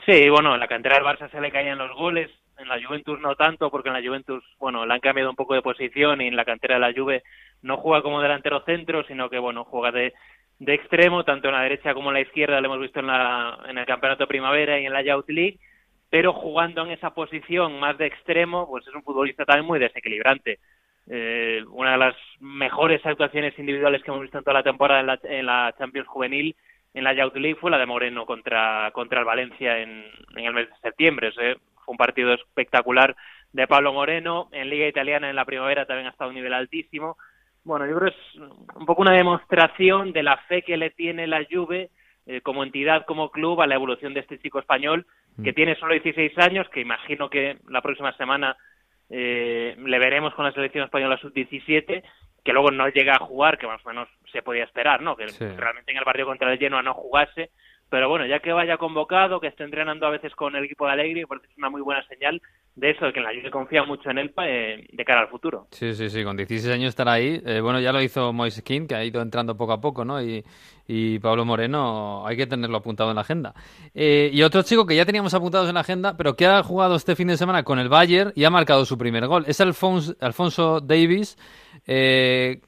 Sí, 0.07 0.29
bueno, 0.29 0.55
en 0.55 0.61
la 0.61 0.69
cantera 0.69 0.97
del 0.97 1.05
Barça 1.05 1.31
se 1.31 1.41
le 1.41 1.51
caían 1.51 1.79
los 1.79 1.95
goles, 1.97 2.31
en 2.59 2.69
la 2.69 2.83
Juventus 2.83 3.19
no 3.21 3.35
tanto, 3.37 3.71
porque 3.71 3.89
en 3.89 3.95
la 3.95 4.03
Juventus, 4.03 4.45
bueno, 4.59 4.85
le 4.85 4.95
han 4.95 5.01
cambiado 5.01 5.31
un 5.31 5.37
poco 5.37 5.55
de 5.55 5.63
posición 5.63 6.21
y 6.21 6.29
en 6.29 6.37
la 6.37 6.45
cantera 6.45 6.75
de 6.75 6.81
la 6.81 6.93
Juve 6.93 7.23
no 7.63 7.79
juega 7.79 8.03
como 8.03 8.21
delantero 8.21 8.61
centro, 8.65 9.03
sino 9.05 9.31
que, 9.31 9.39
bueno, 9.39 9.65
juega 9.65 9.93
de, 9.93 10.13
de 10.59 10.75
extremo, 10.75 11.25
tanto 11.25 11.49
en 11.49 11.55
la 11.55 11.63
derecha 11.63 11.95
como 11.95 12.11
en 12.11 12.15
la 12.15 12.21
izquierda, 12.21 12.61
lo 12.61 12.67
hemos 12.67 12.81
visto 12.81 13.01
en, 13.01 13.07
la, 13.07 13.59
en 13.67 13.79
el 13.79 13.87
Campeonato 13.87 14.27
Primavera 14.27 14.79
y 14.79 14.87
en 14.87 14.93
la 14.93 15.03
Youth 15.03 15.29
League, 15.29 15.59
pero 16.11 16.33
jugando 16.33 16.85
en 16.85 16.93
esa 16.93 17.11
posición 17.11 17.81
más 17.81 17.97
de 17.97 18.07
extremo, 18.07 18.69
pues 18.69 18.87
es 18.87 18.95
un 18.95 19.03
futbolista 19.03 19.45
también 19.45 19.67
muy 19.67 19.79
desequilibrante. 19.79 20.59
Eh, 21.09 21.63
una 21.71 21.93
de 21.93 21.99
las 21.99 22.17
mejores 22.41 23.05
actuaciones 23.05 23.59
individuales 23.59 24.03
que 24.03 24.11
hemos 24.11 24.23
visto 24.23 24.39
en 24.39 24.45
toda 24.45 24.55
la 24.55 24.63
temporada 24.63 25.01
en 25.01 25.07
la, 25.07 25.19
en 25.25 25.47
la 25.47 25.75
Champions 25.79 26.09
Juvenil 26.09 26.55
en 26.95 27.05
la 27.05 27.13
Youth 27.13 27.37
League 27.37 27.59
fue 27.61 27.71
la 27.71 27.79
de 27.79 27.87
Moreno 27.87 28.25
contra, 28.25 28.91
contra 28.93 29.19
el 29.19 29.27
Valencia 29.27 29.79
en, 29.79 30.05
en 30.37 30.45
el 30.45 30.55
mes 30.55 30.69
de 30.69 30.77
septiembre. 30.77 31.33
fue 31.33 31.57
un 31.89 31.97
partido 31.97 32.33
espectacular 32.33 33.17
de 33.53 33.67
Pablo 33.67 33.93
Moreno. 33.93 34.49
En 34.53 34.71
Liga 34.71 34.87
Italiana 34.87 35.29
en 35.29 35.37
la 35.37 35.45
primavera 35.45 35.87
también 35.87 36.07
ha 36.07 36.11
estado 36.11 36.29
a 36.29 36.31
un 36.31 36.37
nivel 36.37 36.55
altísimo. 36.55 37.17
Bueno, 37.65 37.87
yo 37.87 37.99
creo 37.99 38.13
que 38.13 38.17
es 38.17 38.77
un 38.77 38.87
poco 38.87 39.03
una 39.03 39.13
demostración 39.13 40.13
de 40.13 40.23
la 40.23 40.37
fe 40.49 40.63
que 40.63 40.77
le 40.77 40.91
tiene 40.91 41.27
la 41.27 41.45
Juve 41.51 41.91
eh, 42.27 42.41
como 42.43 42.63
entidad, 42.63 43.05
como 43.07 43.31
club, 43.31 43.61
a 43.61 43.67
la 43.67 43.75
evolución 43.75 44.15
de 44.15 44.21
este 44.21 44.39
chico 44.39 44.59
español 44.59 45.07
que 45.43 45.51
mm. 45.51 45.55
tiene 45.55 45.77
solo 45.77 45.95
16 45.95 46.39
años, 46.39 46.69
que 46.69 46.81
imagino 46.81 47.29
que 47.29 47.59
la 47.69 47.83
próxima 47.83 48.17
semana 48.17 48.57
eh, 49.11 49.75
le 49.79 49.99
veremos 49.99 50.33
con 50.35 50.45
la 50.45 50.53
selección 50.53 50.85
española 50.85 51.19
sub-17 51.19 52.03
que 52.45 52.53
luego 52.53 52.71
no 52.71 52.89
llega 52.89 53.15
a 53.15 53.25
jugar, 53.27 53.59
que 53.59 53.67
más 53.67 53.85
o 53.85 53.89
menos 53.89 54.09
se 54.31 54.43
podía 54.43 54.65
esperar, 54.65 55.01
¿no? 55.01 55.17
Que 55.17 55.27
realmente 55.57 55.93
en 55.93 55.99
el 55.99 56.05
partido 56.05 56.27
contra 56.27 56.53
el 56.53 56.59
Genoa 56.59 56.83
no 56.83 56.93
jugase, 56.93 57.51
pero 57.91 58.09
bueno, 58.09 58.27
ya 58.27 58.41
que 58.41 58.53
vaya 58.53 58.77
convocado, 58.77 59.41
que 59.41 59.47
esté 59.47 59.65
entrenando 59.65 60.07
a 60.07 60.11
veces 60.11 60.35
con 60.35 60.57
el 60.57 60.65
equipo 60.65 60.87
de 60.87 60.93
Alegre, 60.93 61.27
porque 61.27 61.47
es 61.47 61.57
una 61.57 61.71
muy 61.71 61.81
buena 61.81 62.07
señal 62.09 62.41
de 62.77 62.91
eso, 62.91 63.05
de 63.05 63.13
que 63.13 63.21
la 63.21 63.29
Juve 63.29 63.51
confía 63.53 63.85
mucho 63.85 64.11
en 64.11 64.19
él 64.19 64.35
eh, 64.43 64.85
de 64.91 65.05
cara 65.05 65.21
al 65.21 65.29
futuro. 65.29 65.69
Sí, 65.71 65.95
sí, 65.95 66.11
sí, 66.11 66.25
con 66.25 66.37
16 66.37 66.75
años 66.75 66.89
estar 66.89 67.09
ahí. 67.09 67.41
Eh, 67.47 67.61
bueno, 67.61 67.79
ya 67.79 67.93
lo 67.93 68.03
hizo 68.03 68.33
Moise 68.33 68.63
King, 68.65 68.89
que 68.89 68.97
ha 68.97 69.05
ido 69.05 69.23
entrando 69.23 69.57
poco 69.57 69.73
a 69.75 69.81
poco, 69.81 70.05
¿no? 70.05 70.21
Y, 70.21 70.45
y 70.89 71.21
Pablo 71.21 71.45
Moreno 71.45 72.27
hay 72.27 72.37
que 72.37 72.49
tenerlo 72.49 72.79
apuntado 72.79 73.11
en 73.11 73.15
la 73.15 73.21
agenda. 73.21 73.55
Eh, 73.95 74.29
y 74.33 74.43
otro 74.43 74.63
chico 74.63 74.87
que 74.87 74.97
ya 74.97 75.07
teníamos 75.07 75.33
apuntados 75.35 75.69
en 75.69 75.75
la 75.75 75.83
agenda, 75.83 76.17
pero 76.17 76.35
que 76.35 76.47
ha 76.47 76.63
jugado 76.65 76.97
este 76.97 77.15
fin 77.15 77.29
de 77.29 77.37
semana 77.37 77.63
con 77.63 77.79
el 77.79 77.89
Bayern 77.89 78.33
y 78.35 78.43
ha 78.43 78.51
marcado 78.51 78.85
su 78.85 78.99
primer 78.99 79.29
gol, 79.29 79.45
es 79.47 79.61
Alfonso, 79.61 80.17
Alfonso 80.21 80.81
Davis, 80.81 81.39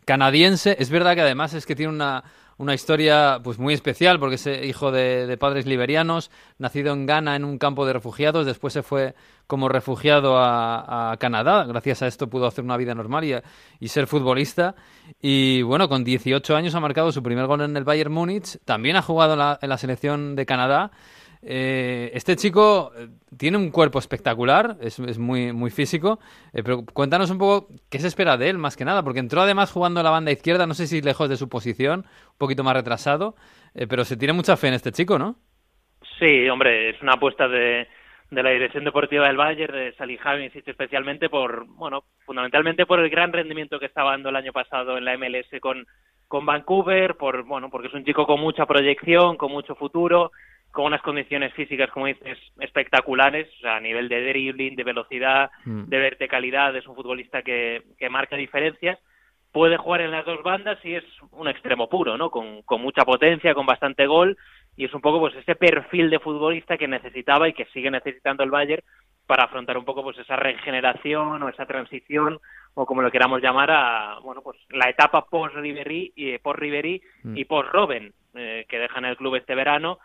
canadiense. 0.04 0.76
Es 0.78 0.90
verdad 0.90 1.16
que 1.16 1.22
además 1.22 1.52
es 1.54 1.66
que 1.66 1.74
tiene 1.74 1.92
una 1.92 2.22
una 2.58 2.74
historia 2.74 3.40
pues 3.42 3.58
muy 3.58 3.74
especial 3.74 4.18
porque 4.18 4.36
es 4.36 4.46
hijo 4.46 4.90
de, 4.90 5.36
padres 5.38 5.66
liberianos, 5.66 6.30
nacido 6.58 6.92
en 6.92 7.06
Ghana 7.06 7.36
en 7.36 7.44
un 7.44 7.58
campo 7.58 7.86
de 7.86 7.92
refugiados, 7.92 8.46
después 8.46 8.72
se 8.72 8.82
fue 8.82 9.14
como 9.46 9.68
refugiado 9.68 10.38
a, 10.38 11.16
Canadá, 11.20 11.64
gracias 11.64 12.02
a 12.02 12.06
esto 12.06 12.28
pudo 12.28 12.46
hacer 12.46 12.64
una 12.64 12.76
vida 12.76 12.94
normal 12.94 13.24
y, 13.24 13.34
y, 13.78 13.88
ser 13.88 14.06
futbolista. 14.06 14.74
Y 15.20 15.62
bueno, 15.62 15.88
con 15.88 16.02
18 16.02 16.56
años 16.56 16.74
ha 16.74 16.80
marcado 16.80 17.12
su 17.12 17.22
primer 17.22 17.46
gol 17.46 17.60
en 17.60 17.76
el 17.76 17.84
Bayern 17.84 18.12
Múnich, 18.12 18.58
también 18.64 18.96
ha 18.96 19.02
jugado 19.02 19.58
en 19.60 19.68
la 19.68 19.78
selección 19.78 20.34
de 20.34 20.46
Canadá 20.46 20.90
eh, 21.42 22.10
este 22.14 22.36
chico 22.36 22.92
eh, 22.96 23.08
tiene 23.36 23.56
un 23.56 23.70
cuerpo 23.70 23.98
espectacular, 23.98 24.76
es, 24.80 25.18
muy, 25.18 25.52
muy 25.52 25.70
físico, 25.70 26.18
eh, 26.52 26.62
pero 26.62 26.84
cuéntanos 26.84 27.30
un 27.30 27.38
poco 27.38 27.68
qué 27.90 27.98
se 27.98 28.08
espera 28.08 28.36
de 28.36 28.50
él, 28.50 28.58
más 28.58 28.76
que 28.76 28.84
nada, 28.84 29.02
porque 29.02 29.20
entró 29.20 29.42
además 29.42 29.72
jugando 29.72 30.00
a 30.00 30.02
la 30.02 30.10
banda 30.10 30.32
izquierda, 30.32 30.66
no 30.66 30.74
sé 30.74 30.86
si 30.86 31.00
lejos 31.02 31.28
de 31.28 31.36
su 31.36 31.48
posición, 31.48 32.00
un 32.00 32.38
poquito 32.38 32.64
más 32.64 32.74
retrasado, 32.74 33.34
pero 33.88 34.04
se 34.04 34.16
tiene 34.16 34.32
mucha 34.32 34.56
fe 34.56 34.68
en 34.68 34.74
este 34.74 34.92
chico, 34.92 35.18
¿no? 35.18 35.36
Sí, 36.18 36.48
hombre, 36.48 36.90
es 36.90 37.02
una 37.02 37.12
apuesta 37.12 37.46
de, 37.46 37.86
de 38.30 38.42
la 38.42 38.50
dirección 38.50 38.84
deportiva 38.84 39.26
del 39.26 39.36
Bayern, 39.36 39.74
de 39.74 39.92
Salihamidzic 39.94 40.66
especialmente 40.66 41.28
por, 41.28 41.66
bueno, 41.66 42.04
fundamentalmente 42.24 42.86
por 42.86 43.00
el 43.00 43.08
gran 43.08 43.32
rendimiento 43.32 43.78
que 43.78 43.86
estaba 43.86 44.12
dando 44.12 44.30
el 44.30 44.36
año 44.36 44.52
pasado 44.52 44.98
en 44.98 45.04
la 45.04 45.16
MLS 45.16 45.60
con, 45.60 45.86
con 46.26 46.44
Vancouver, 46.44 47.14
por, 47.14 47.44
bueno, 47.44 47.70
porque 47.70 47.88
es 47.88 47.94
un 47.94 48.04
chico 48.04 48.26
con 48.26 48.40
mucha 48.40 48.66
proyección, 48.66 49.36
con 49.36 49.52
mucho 49.52 49.76
futuro, 49.76 50.32
con 50.76 50.84
unas 50.84 51.00
condiciones 51.00 51.54
físicas, 51.54 51.90
como 51.90 52.04
dices, 52.04 52.36
espectaculares, 52.60 53.48
o 53.56 53.60
sea, 53.62 53.76
a 53.76 53.80
nivel 53.80 54.10
de 54.10 54.28
dribbling, 54.28 54.76
de 54.76 54.84
velocidad, 54.84 55.50
mm. 55.64 55.84
de 55.84 55.98
verticalidad, 55.98 56.76
es 56.76 56.86
un 56.86 56.94
futbolista 56.94 57.40
que, 57.40 57.82
que 57.98 58.10
marca 58.10 58.36
diferencias, 58.36 58.98
puede 59.52 59.78
jugar 59.78 60.02
en 60.02 60.10
las 60.10 60.26
dos 60.26 60.42
bandas 60.42 60.78
y 60.84 60.96
es 60.96 61.04
un 61.30 61.48
extremo 61.48 61.88
puro, 61.88 62.18
¿no? 62.18 62.28
Con, 62.30 62.60
con 62.60 62.82
mucha 62.82 63.06
potencia, 63.06 63.54
con 63.54 63.64
bastante 63.64 64.06
gol, 64.06 64.36
y 64.76 64.84
es 64.84 64.92
un 64.92 65.00
poco 65.00 65.18
pues 65.18 65.34
ese 65.36 65.54
perfil 65.54 66.10
de 66.10 66.18
futbolista 66.18 66.76
que 66.76 66.86
necesitaba 66.86 67.48
y 67.48 67.54
que 67.54 67.64
sigue 67.72 67.90
necesitando 67.90 68.44
el 68.44 68.50
Bayern 68.50 68.82
para 69.26 69.44
afrontar 69.44 69.78
un 69.78 69.86
poco 69.86 70.02
pues 70.02 70.18
esa 70.18 70.36
regeneración 70.36 71.42
o 71.42 71.48
esa 71.48 71.64
transición 71.64 72.38
o 72.74 72.84
como 72.84 73.00
lo 73.00 73.10
queramos 73.10 73.40
llamar 73.40 73.70
a 73.70 74.18
bueno 74.22 74.42
pues 74.42 74.58
la 74.68 74.90
etapa 74.90 75.24
post 75.24 75.54
Ribery 75.54 76.12
y 76.14 76.36
post 76.36 76.58
Ribery 76.58 77.00
mm. 77.22 77.36
y 77.38 77.46
post 77.46 77.70
Robben 77.72 78.12
eh, 78.34 78.66
que 78.68 78.78
dejan 78.78 79.06
el 79.06 79.16
club 79.16 79.36
este 79.36 79.54
verano 79.54 79.98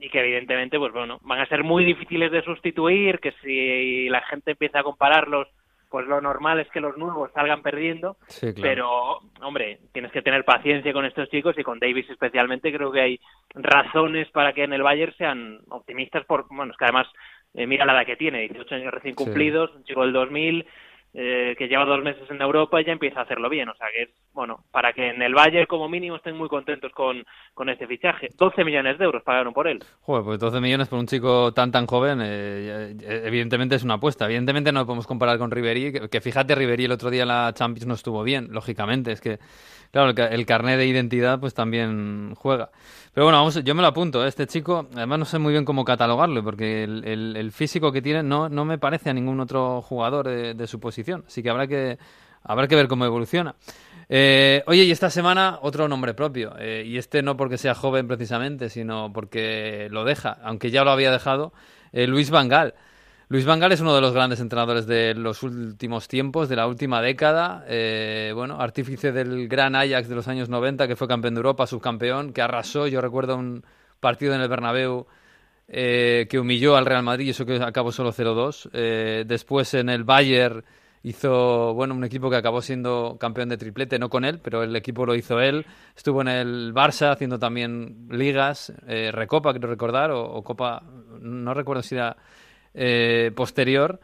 y 0.00 0.08
que 0.08 0.20
evidentemente 0.20 0.78
pues 0.78 0.92
bueno 0.92 1.18
van 1.22 1.40
a 1.40 1.46
ser 1.46 1.64
muy 1.64 1.84
difíciles 1.84 2.32
de 2.32 2.42
sustituir 2.42 3.18
que 3.20 3.32
si 3.42 4.08
la 4.08 4.20
gente 4.22 4.52
empieza 4.52 4.80
a 4.80 4.84
compararlos 4.84 5.48
pues 5.92 6.06
lo 6.06 6.22
normal 6.22 6.58
es 6.58 6.68
que 6.70 6.80
los 6.80 6.96
nuevos 6.96 7.30
salgan 7.34 7.60
perdiendo. 7.60 8.16
Pero 8.62 9.18
hombre 9.42 9.78
tienes 9.92 10.10
que 10.10 10.22
tener 10.22 10.42
paciencia 10.42 10.90
con 10.90 11.04
estos 11.04 11.28
chicos 11.28 11.54
y 11.58 11.62
con 11.62 11.78
Davis 11.78 12.08
especialmente 12.08 12.72
creo 12.72 12.90
que 12.90 13.02
hay 13.02 13.20
razones 13.54 14.28
para 14.30 14.54
que 14.54 14.64
en 14.64 14.72
el 14.72 14.82
Bayern 14.82 15.14
sean 15.18 15.60
optimistas 15.68 16.24
por 16.24 16.46
bueno 16.48 16.72
es 16.72 16.78
que 16.78 16.86
además 16.86 17.08
eh, 17.52 17.66
mira 17.66 17.84
la 17.84 17.92
edad 17.92 18.06
que 18.06 18.16
tiene 18.16 18.48
18 18.48 18.74
años 18.74 18.94
recién 18.94 19.14
cumplidos 19.14 19.70
un 19.76 19.84
chico 19.84 20.00
del 20.00 20.14
2000 20.14 20.66
eh, 21.14 21.54
que 21.58 21.68
lleva 21.68 21.84
dos 21.84 22.02
meses 22.02 22.30
en 22.30 22.40
Europa 22.40 22.80
y 22.80 22.84
ya 22.84 22.92
empieza 22.92 23.20
a 23.20 23.24
hacerlo 23.24 23.50
bien. 23.50 23.68
O 23.68 23.74
sea 23.74 23.88
que 23.94 24.04
es, 24.04 24.10
bueno, 24.32 24.64
para 24.70 24.92
que 24.92 25.10
en 25.10 25.20
el 25.20 25.34
Bayern 25.34 25.66
como 25.66 25.88
mínimo 25.88 26.16
estén 26.16 26.36
muy 26.36 26.48
contentos 26.48 26.90
con, 26.92 27.24
con 27.52 27.68
este 27.68 27.86
fichaje. 27.86 28.28
12 28.38 28.64
millones 28.64 28.98
de 28.98 29.04
euros 29.04 29.22
pagaron 29.22 29.52
por 29.52 29.68
él. 29.68 29.82
Joder, 30.00 30.24
pues 30.24 30.38
12 30.38 30.60
millones 30.60 30.88
por 30.88 30.98
un 30.98 31.06
chico 31.06 31.52
tan 31.52 31.70
tan 31.70 31.86
joven, 31.86 32.20
eh, 32.22 32.96
evidentemente 33.24 33.74
es 33.74 33.84
una 33.84 33.94
apuesta. 33.94 34.24
Evidentemente 34.24 34.72
no 34.72 34.86
podemos 34.86 35.06
comparar 35.06 35.38
con 35.38 35.50
Ribery, 35.50 36.08
que, 36.08 36.20
fíjate, 36.20 36.54
Ribery 36.54 36.86
el 36.86 36.92
otro 36.92 37.10
día 37.10 37.22
en 37.22 37.28
la 37.28 37.52
Champions 37.54 37.86
no 37.86 37.94
estuvo 37.94 38.22
bien, 38.22 38.48
lógicamente. 38.50 39.12
Es 39.12 39.20
que, 39.20 39.38
claro, 39.90 40.10
el, 40.10 40.18
el 40.18 40.46
carnet 40.46 40.78
de 40.78 40.86
identidad 40.86 41.38
pues 41.40 41.52
también 41.52 42.34
juega. 42.36 42.70
Pero 43.14 43.26
bueno, 43.26 43.38
vamos, 43.38 43.62
yo 43.62 43.74
me 43.74 43.82
lo 43.82 43.88
apunto. 43.88 44.24
¿eh? 44.24 44.28
Este 44.28 44.46
chico, 44.46 44.86
además 44.94 45.18
no 45.18 45.24
sé 45.26 45.38
muy 45.38 45.52
bien 45.52 45.66
cómo 45.66 45.84
catalogarlo, 45.84 46.42
porque 46.42 46.84
el, 46.84 47.04
el, 47.36 47.52
físico 47.52 47.92
que 47.92 48.00
tiene 48.00 48.22
no, 48.22 48.48
no 48.48 48.64
me 48.64 48.78
parece 48.78 49.10
a 49.10 49.12
ningún 49.12 49.38
otro 49.38 49.82
jugador 49.82 50.26
de, 50.28 50.66
su 50.66 50.80
posición. 50.80 51.01
Así 51.26 51.42
que 51.42 51.50
habrá 51.50 51.66
que, 51.66 51.98
habrá 52.42 52.68
que 52.68 52.76
ver 52.76 52.88
cómo 52.88 53.04
evoluciona. 53.04 53.54
Eh, 54.08 54.62
oye, 54.66 54.84
y 54.84 54.90
esta 54.90 55.08
semana 55.08 55.58
otro 55.62 55.88
nombre 55.88 56.14
propio. 56.14 56.54
Eh, 56.58 56.84
y 56.86 56.98
este 56.98 57.22
no 57.22 57.36
porque 57.36 57.56
sea 57.56 57.74
joven 57.74 58.06
precisamente, 58.08 58.68
sino 58.68 59.10
porque 59.12 59.88
lo 59.90 60.04
deja, 60.04 60.38
aunque 60.42 60.70
ya 60.70 60.84
lo 60.84 60.90
había 60.90 61.10
dejado, 61.10 61.52
eh, 61.92 62.06
Luis 62.06 62.30
Vangal. 62.30 62.74
Luis 63.28 63.46
Vangal 63.46 63.72
es 63.72 63.80
uno 63.80 63.94
de 63.94 64.02
los 64.02 64.12
grandes 64.12 64.40
entrenadores 64.40 64.86
de 64.86 65.14
los 65.14 65.42
últimos 65.42 66.08
tiempos, 66.08 66.50
de 66.50 66.56
la 66.56 66.66
última 66.66 67.00
década. 67.00 67.64
Bueno, 68.34 68.60
artífice 68.60 69.10
del 69.10 69.48
gran 69.48 69.74
Ajax 69.74 70.06
de 70.06 70.14
los 70.14 70.28
años 70.28 70.50
90, 70.50 70.86
que 70.86 70.96
fue 70.96 71.08
campeón 71.08 71.32
de 71.32 71.38
Europa, 71.38 71.66
subcampeón, 71.66 72.34
que 72.34 72.42
arrasó. 72.42 72.86
Yo 72.88 73.00
recuerdo 73.00 73.36
un 73.36 73.64
partido 74.00 74.34
en 74.34 74.42
el 74.42 74.48
Bernabéu 74.48 75.06
que 75.66 76.38
humilló 76.38 76.76
al 76.76 76.84
Real 76.84 77.02
Madrid, 77.02 77.28
y 77.28 77.30
eso 77.30 77.46
que 77.46 77.56
acabó 77.56 77.90
solo 77.90 78.12
0-2. 78.12 78.68
Eh, 78.74 79.24
después 79.26 79.72
en 79.72 79.88
el 79.88 80.04
Bayern 80.04 80.62
hizo, 81.02 81.74
bueno, 81.74 81.94
un 81.94 82.04
equipo 82.04 82.30
que 82.30 82.36
acabó 82.36 82.62
siendo 82.62 83.16
campeón 83.18 83.48
de 83.48 83.58
triplete, 83.58 83.98
no 83.98 84.08
con 84.08 84.24
él, 84.24 84.40
pero 84.42 84.62
el 84.62 84.74
equipo 84.76 85.06
lo 85.06 85.14
hizo 85.14 85.40
él. 85.40 85.66
Estuvo 85.96 86.20
en 86.22 86.28
el 86.28 86.72
Barça 86.74 87.10
haciendo 87.10 87.38
también 87.38 88.08
ligas, 88.10 88.72
eh, 88.86 89.10
Recopa, 89.12 89.52
quiero 89.52 89.68
recordar, 89.68 90.10
o, 90.12 90.42
Copa, 90.42 90.82
no 91.20 91.54
recuerdo 91.54 91.82
si 91.82 91.96
era 91.96 92.16
eh, 92.74 93.32
posterior. 93.34 94.00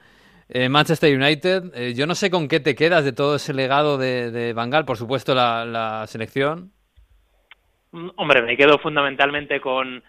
Eh, 0.50 0.71
Manchester 0.71 1.14
United, 1.14 1.73
eh, 1.75 1.93
yo 1.95 2.07
no 2.07 2.14
sé 2.14 2.31
con 2.31 2.49
qué 2.49 2.59
te 2.59 2.75
quedas 2.75 3.05
de 3.05 3.12
todo 3.12 3.37
ese 3.37 3.52
legado 3.52 3.99
de, 3.99 4.31
de 4.31 4.55
por 4.87 4.97
supuesto 4.97 5.35
la, 5.35 5.67
la, 5.67 6.07
selección. 6.07 6.73
Hombre, 8.17 8.43
me 8.43 8.57
quedo 8.57 8.78
fundamentalmente 8.78 9.61
con 9.61 10.02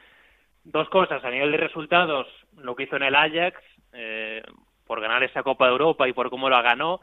dos 0.63 0.89
cosas. 0.89 1.23
A 1.25 1.29
nivel 1.29 1.51
de 1.51 1.57
resultados, 1.57 2.27
lo 2.57 2.73
que 2.75 2.83
hizo 2.83 2.95
en 2.95 3.03
el 3.03 3.15
Ajax, 3.15 3.57
eh, 3.91 4.41
por 4.89 5.01
ganar 5.01 5.21
esa 5.21 5.43
Copa 5.43 5.67
de 5.67 5.73
Europa 5.73 6.09
y 6.09 6.13
por 6.13 6.31
cómo 6.31 6.49
la 6.49 6.63
ganó. 6.63 6.99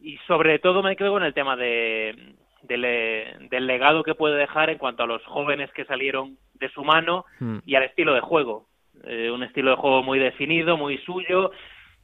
Y 0.00 0.16
sobre 0.26 0.58
todo 0.58 0.82
me 0.82 0.96
quedo 0.96 1.12
con 1.12 1.22
el 1.22 1.34
tema 1.34 1.56
de, 1.56 2.34
de 2.62 3.36
del 3.50 3.66
legado 3.66 4.02
que 4.02 4.14
puede 4.14 4.36
dejar 4.36 4.70
en 4.70 4.78
cuanto 4.78 5.02
a 5.02 5.06
los 5.06 5.22
jóvenes 5.26 5.70
que 5.72 5.84
salieron 5.84 6.38
de 6.54 6.70
su 6.70 6.82
mano 6.84 7.26
hmm. 7.38 7.58
y 7.66 7.74
al 7.74 7.82
estilo 7.82 8.14
de 8.14 8.22
juego 8.22 8.66
eh, 9.04 9.30
un 9.30 9.42
estilo 9.42 9.72
de 9.72 9.76
juego 9.76 10.02
muy 10.02 10.18
definido, 10.18 10.78
muy 10.78 10.96
suyo, 10.98 11.50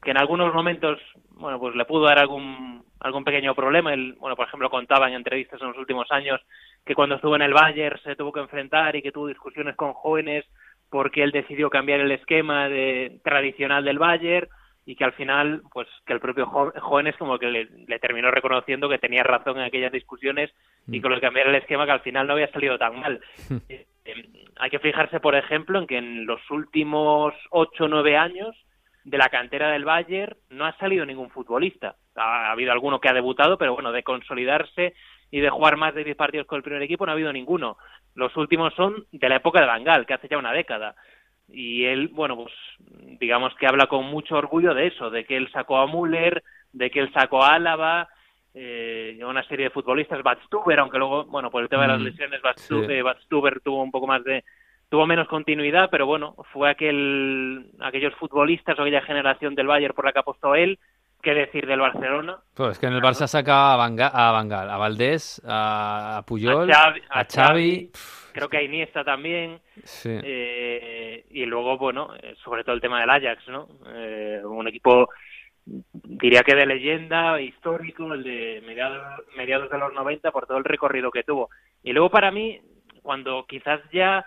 que 0.02 0.10
en 0.10 0.18
algunos 0.18 0.52
momentos, 0.52 0.98
bueno, 1.30 1.58
pues 1.58 1.74
le 1.74 1.86
pudo 1.86 2.04
dar 2.04 2.18
algún 2.18 2.84
algún 3.00 3.24
pequeño 3.24 3.54
problema. 3.54 3.94
Él, 3.94 4.14
bueno, 4.18 4.36
por 4.36 4.46
ejemplo, 4.46 4.68
contaba 4.68 5.08
en 5.08 5.14
entrevistas 5.14 5.60
en 5.60 5.68
los 5.68 5.78
últimos 5.78 6.10
años 6.10 6.40
que 6.84 6.94
cuando 6.94 7.16
estuvo 7.16 7.34
en 7.36 7.42
el 7.42 7.54
Bayern 7.54 7.98
se 8.02 8.14
tuvo 8.14 8.32
que 8.32 8.40
enfrentar 8.40 8.94
y 8.94 9.02
que 9.02 9.12
tuvo 9.12 9.28
discusiones 9.28 9.74
con 9.74 9.94
jóvenes 9.94 10.44
porque 10.90 11.22
él 11.22 11.32
decidió 11.32 11.70
cambiar 11.70 12.00
el 12.00 12.12
esquema 12.12 12.68
de, 12.68 13.18
tradicional 13.24 13.84
del 13.84 13.98
Bayern 13.98 14.48
y 14.86 14.96
que 14.96 15.04
al 15.04 15.12
final, 15.12 15.62
pues 15.72 15.88
que 16.06 16.12
el 16.12 16.20
propio 16.20 16.46
jóvenes 16.46 17.16
como 17.16 17.38
que 17.38 17.46
le, 17.46 17.68
le, 17.86 17.98
terminó 17.98 18.30
reconociendo 18.30 18.88
que 18.88 18.98
tenía 18.98 19.22
razón 19.22 19.56
en 19.56 19.64
aquellas 19.64 19.92
discusiones 19.92 20.50
y 20.88 21.00
con 21.00 21.10
lo 21.10 21.16
que 21.16 21.22
cambiar 21.22 21.46
el 21.48 21.54
esquema 21.54 21.86
que 21.86 21.92
al 21.92 22.00
final 22.00 22.26
no 22.26 22.34
había 22.34 22.50
salido 22.52 22.78
tan 22.78 23.00
mal. 23.00 23.20
Eh, 24.06 24.28
hay 24.56 24.68
que 24.68 24.80
fijarse, 24.80 25.18
por 25.18 25.34
ejemplo, 25.34 25.78
en 25.78 25.86
que 25.86 25.96
en 25.96 26.26
los 26.26 26.38
últimos 26.50 27.32
ocho 27.50 27.84
o 27.84 27.88
nueve 27.88 28.18
años 28.18 28.54
de 29.02 29.16
la 29.16 29.30
cantera 29.30 29.70
del 29.70 29.86
Bayern 29.86 30.36
no 30.50 30.66
ha 30.66 30.76
salido 30.76 31.06
ningún 31.06 31.30
futbolista. 31.30 31.96
Ha, 32.14 32.48
ha, 32.48 32.52
habido 32.52 32.70
alguno 32.70 33.00
que 33.00 33.08
ha 33.08 33.14
debutado, 33.14 33.56
pero 33.56 33.72
bueno, 33.72 33.92
de 33.92 34.02
consolidarse 34.02 34.92
y 35.30 35.40
de 35.40 35.48
jugar 35.48 35.78
más 35.78 35.94
de 35.94 36.04
diez 36.04 36.16
partidos 36.16 36.46
con 36.46 36.58
el 36.58 36.62
primer 36.62 36.82
equipo 36.82 37.06
no 37.06 37.12
ha 37.12 37.14
habido 37.14 37.32
ninguno. 37.32 37.78
Los 38.14 38.36
últimos 38.36 38.74
son 38.74 39.06
de 39.10 39.28
la 39.28 39.36
época 39.36 39.60
de 39.60 39.66
Bangal, 39.66 40.04
que 40.04 40.14
hace 40.14 40.28
ya 40.28 40.38
una 40.38 40.52
década. 40.52 40.94
Y 41.48 41.84
él, 41.84 42.08
bueno, 42.08 42.36
pues 42.36 42.52
digamos 43.20 43.54
que 43.56 43.66
habla 43.66 43.86
con 43.86 44.06
mucho 44.06 44.36
orgullo 44.36 44.74
de 44.74 44.88
eso, 44.88 45.10
de 45.10 45.24
que 45.24 45.36
él 45.36 45.50
sacó 45.52 45.78
a 45.78 45.86
Müller, 45.86 46.42
de 46.72 46.90
que 46.90 47.00
él 47.00 47.12
sacó 47.12 47.42
a 47.42 47.54
Álava, 47.54 48.08
eh, 48.54 49.18
una 49.26 49.42
serie 49.44 49.64
de 49.64 49.70
futbolistas, 49.70 50.22
Batstuber, 50.22 50.78
aunque 50.78 50.98
luego, 50.98 51.24
bueno, 51.24 51.50
por 51.50 51.62
el 51.62 51.68
tema 51.68 51.82
de 51.82 51.88
las 51.88 52.00
lesiones, 52.00 52.40
Batstuber, 52.40 52.96
sí. 52.96 53.02
Batstuber 53.02 53.60
tuvo 53.60 53.82
un 53.82 53.90
poco 53.90 54.06
más 54.06 54.22
de, 54.24 54.44
tuvo 54.88 55.06
menos 55.06 55.28
continuidad, 55.28 55.88
pero 55.90 56.06
bueno, 56.06 56.36
fue 56.52 56.70
aquel, 56.70 57.66
aquellos 57.80 58.14
futbolistas 58.14 58.78
o 58.78 58.82
aquella 58.82 59.02
generación 59.02 59.54
del 59.54 59.66
Bayern 59.66 59.94
por 59.94 60.04
la 60.04 60.12
que 60.12 60.20
apostó 60.20 60.54
él, 60.54 60.78
qué 61.24 61.34
decir 61.34 61.66
del 61.66 61.80
Barcelona. 61.80 62.38
Pues 62.54 62.72
es 62.72 62.78
que 62.78 62.86
en 62.86 62.92
el 62.92 63.02
Barça 63.02 63.26
saca 63.26 63.72
a 63.72 63.76
Bangal, 63.76 64.10
a, 64.14 64.30
Bangal, 64.30 64.70
a 64.70 64.76
Valdés, 64.76 65.42
a 65.44 66.22
Puyol, 66.26 66.70
a 66.70 66.74
Xavi, 66.74 67.02
a 67.08 67.24
Xavi. 67.24 67.90
creo 68.32 68.48
que 68.48 68.58
a 68.58 68.62
Iniesta 68.62 69.02
también, 69.02 69.60
sí. 69.82 70.10
eh, 70.22 71.26
y 71.30 71.44
luego, 71.46 71.76
bueno, 71.78 72.10
sobre 72.44 72.62
todo 72.62 72.76
el 72.76 72.80
tema 72.80 73.00
del 73.00 73.10
Ajax, 73.10 73.48
¿no? 73.48 73.68
Eh, 73.88 74.40
un 74.44 74.68
equipo 74.68 75.08
diría 75.66 76.42
que 76.42 76.54
de 76.54 76.66
leyenda, 76.66 77.40
histórico, 77.40 78.12
el 78.12 78.22
de 78.22 78.62
mediados, 78.66 79.22
mediados 79.36 79.70
de 79.70 79.78
los 79.78 79.92
90 79.92 80.30
por 80.30 80.46
todo 80.46 80.58
el 80.58 80.64
recorrido 80.64 81.10
que 81.10 81.22
tuvo. 81.24 81.50
Y 81.82 81.92
luego 81.92 82.10
para 82.10 82.30
mí, 82.30 82.60
cuando 83.02 83.46
quizás 83.48 83.80
ya 83.92 84.26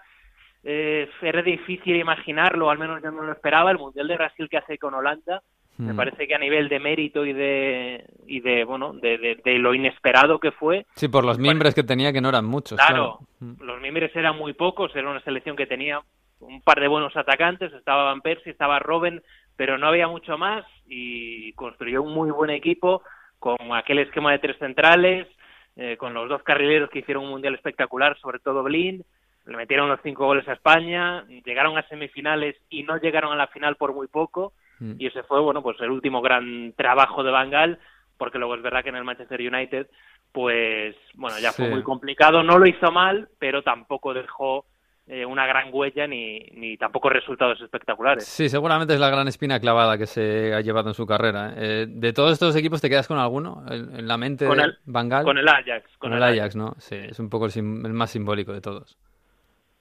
eh, 0.63 1.09
era 1.21 1.41
difícil 1.41 1.95
imaginarlo, 1.95 2.69
al 2.69 2.79
menos 2.79 3.01
yo 3.01 3.11
no 3.11 3.23
lo 3.23 3.31
esperaba, 3.31 3.71
el 3.71 3.77
Mundial 3.77 4.07
de 4.07 4.17
Brasil 4.17 4.49
que 4.49 4.57
hace 4.57 4.77
con 4.77 4.93
Holanda, 4.93 5.41
mm. 5.77 5.85
me 5.85 5.93
parece 5.93 6.27
que 6.27 6.35
a 6.35 6.39
nivel 6.39 6.69
de 6.69 6.79
mérito 6.79 7.25
y 7.25 7.33
de, 7.33 8.05
y 8.25 8.39
de 8.41 8.63
bueno, 8.63 8.93
de, 8.93 9.17
de, 9.17 9.35
de 9.43 9.57
lo 9.59 9.73
inesperado 9.73 10.39
que 10.39 10.51
fue. 10.51 10.85
Sí, 10.95 11.07
por 11.07 11.25
los 11.25 11.39
miembros 11.39 11.73
que 11.73 11.83
tenía, 11.83 12.13
que 12.13 12.21
no 12.21 12.29
eran 12.29 12.45
muchos. 12.45 12.79
Claro, 12.79 13.19
claro. 13.39 13.55
los 13.59 13.81
miembros 13.81 14.15
eran 14.15 14.37
muy 14.37 14.53
pocos, 14.53 14.95
era 14.95 15.09
una 15.09 15.21
selección 15.21 15.55
que 15.55 15.67
tenía 15.67 16.01
un 16.39 16.61
par 16.61 16.79
de 16.79 16.87
buenos 16.87 17.15
atacantes, 17.15 17.73
estaba 17.73 18.05
Van 18.05 18.21
Persie, 18.21 18.51
estaba 18.51 18.79
Robben, 18.79 19.23
pero 19.55 19.77
no 19.77 19.87
había 19.87 20.07
mucho 20.07 20.37
más 20.37 20.65
y 20.85 21.53
construyó 21.53 22.03
un 22.03 22.13
muy 22.13 22.29
buen 22.31 22.51
equipo 22.51 23.01
con 23.39 23.57
aquel 23.73 23.99
esquema 23.99 24.31
de 24.31 24.39
tres 24.39 24.57
centrales, 24.59 25.27
eh, 25.75 25.97
con 25.97 26.13
los 26.13 26.29
dos 26.29 26.43
carrileros 26.43 26.89
que 26.89 26.99
hicieron 26.99 27.23
un 27.23 27.31
mundial 27.31 27.55
espectacular, 27.55 28.17
sobre 28.19 28.39
todo 28.39 28.63
Blind, 28.63 29.03
le 29.45 29.57
metieron 29.57 29.89
los 29.89 29.99
cinco 30.03 30.25
goles 30.25 30.47
a 30.47 30.53
España, 30.53 31.25
llegaron 31.45 31.77
a 31.77 31.87
semifinales 31.87 32.55
y 32.69 32.83
no 32.83 32.97
llegaron 32.97 33.31
a 33.31 33.35
la 33.35 33.47
final 33.47 33.75
por 33.77 33.93
muy 33.93 34.07
poco, 34.07 34.53
mm. 34.79 34.93
y 34.99 35.07
ese 35.07 35.23
fue, 35.23 35.41
bueno, 35.41 35.61
pues 35.61 35.79
el 35.81 35.91
último 35.91 36.21
gran 36.21 36.73
trabajo 36.75 37.23
de 37.23 37.31
Bangal, 37.31 37.79
porque 38.17 38.37
luego 38.37 38.55
es 38.55 38.61
verdad 38.61 38.83
que 38.83 38.89
en 38.89 38.95
el 38.95 39.03
Manchester 39.03 39.39
United, 39.39 39.87
pues, 40.31 40.95
bueno, 41.15 41.37
ya 41.39 41.51
fue 41.51 41.69
muy 41.69 41.83
complicado, 41.83 42.43
no 42.43 42.57
lo 42.57 42.67
hizo 42.67 42.91
mal, 42.91 43.29
pero 43.39 43.63
tampoco 43.63 44.13
dejó 44.13 44.65
eh, 45.09 45.25
una 45.25 45.47
gran 45.47 45.69
huella 45.71 46.05
ni, 46.05 46.39
ni 46.53 46.75
tampoco 46.77 47.09
resultados 47.09 47.61
espectaculares. 47.61 48.25
Sí, 48.25 48.49
seguramente 48.49 48.93
es 48.93 48.99
la 48.99 49.09
gran 49.09 49.27
espina 49.29 49.57
clavada 49.59 49.97
que 49.97 50.05
se 50.05 50.53
ha 50.53 50.59
llevado 50.59 50.89
en 50.89 50.95
su 50.95 51.05
carrera. 51.07 51.53
Eh, 51.55 51.85
de 51.87 52.11
todos 52.11 52.33
estos 52.33 52.55
equipos, 52.57 52.81
¿te 52.81 52.89
quedas 52.89 53.07
con 53.07 53.17
alguno 53.17 53.63
en, 53.69 54.05
la 54.05 54.17
mente 54.17 54.45
Con 54.45 54.57
de 54.57 54.65
el- 54.65 54.77
Bangal? 54.85 55.23
Con 55.23 55.37
el 55.37 55.47
Ajax. 55.47 55.97
Con 55.97 56.11
el 56.13 56.21
Ajax, 56.21 56.57
¿no? 56.57 56.75
Sí, 56.77 56.95
es 56.95 57.19
un 57.19 57.29
poco 57.29 57.45
el 57.45 57.63
más 57.63 58.11
simbólico 58.11 58.51
de 58.51 58.59
todos. 58.59 58.97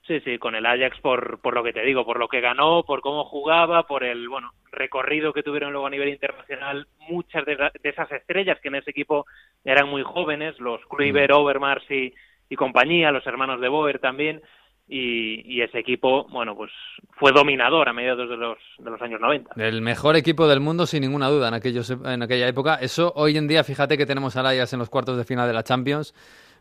Sí, 0.07 0.21
sí, 0.21 0.39
con 0.39 0.55
el 0.55 0.65
Ajax 0.67 1.01
por, 1.01 1.41
por 1.41 1.55
lo 1.55 1.65
que 1.65 1.73
te 1.73 1.83
digo, 1.83 2.05
por 2.07 2.19
lo 2.21 2.29
que 2.29 2.41
ganó, 2.41 2.85
por 2.85 3.01
cómo 3.01 3.25
jugaba, 3.25 3.89
por 3.89 4.05
el 4.05 4.29
bueno 4.29 4.53
recorrido 4.71 5.33
que 5.33 5.43
tuvieron 5.43 5.73
luego 5.73 5.87
a 5.87 5.91
nivel 5.91 6.09
internacional. 6.11 6.87
Muchas 7.09 7.45
de, 7.45 7.57
la- 7.57 7.73
de 7.83 7.89
esas 7.91 8.11
estrellas 8.13 8.59
que 8.63 8.69
en 8.69 8.77
ese 8.77 8.91
equipo 8.91 9.27
eran 9.65 9.89
muy 9.89 10.03
jóvenes, 10.05 10.59
los 10.61 10.81
Kluivert, 10.87 11.33
Overmars 11.33 11.91
y, 11.91 12.15
y 12.49 12.55
compañía, 12.57 13.11
los 13.11 13.27
hermanos 13.27 13.61
de 13.61 13.69
Boer 13.69 13.99
también. 13.99 14.41
Y, 14.89 15.43
y 15.53 15.63
ese 15.63 15.81
equipo, 15.81 16.29
bueno, 16.31 16.55
pues 16.55 16.71
fue 17.19 17.33
dominador 17.33 17.89
a 17.89 17.93
mediados 17.93 18.29
de 18.29 18.37
los, 18.37 18.57
de 18.79 18.89
los 18.89 19.03
años 19.03 19.21
90. 19.21 19.51
El 19.57 19.83
mejor 19.83 20.15
equipo 20.15 20.47
del 20.47 20.61
mundo, 20.61 20.87
sin 20.87 21.01
ninguna 21.01 21.29
duda, 21.29 21.49
en, 21.49 21.55
aquellos, 21.55 21.91
en 21.91 22.23
aquella 22.23 22.47
época. 22.47 22.77
Eso 22.77 23.13
hoy 23.17 23.37
en 23.37 23.49
día, 23.49 23.65
fíjate 23.65 23.99
que 23.99 24.07
tenemos 24.07 24.37
al 24.37 24.47
Ajax 24.47 24.73
en 24.75 24.79
los 24.79 24.89
cuartos 24.89 25.17
de 25.17 25.25
final 25.25 25.49
de 25.49 25.55
la 25.55 25.65
Champions. 25.65 26.15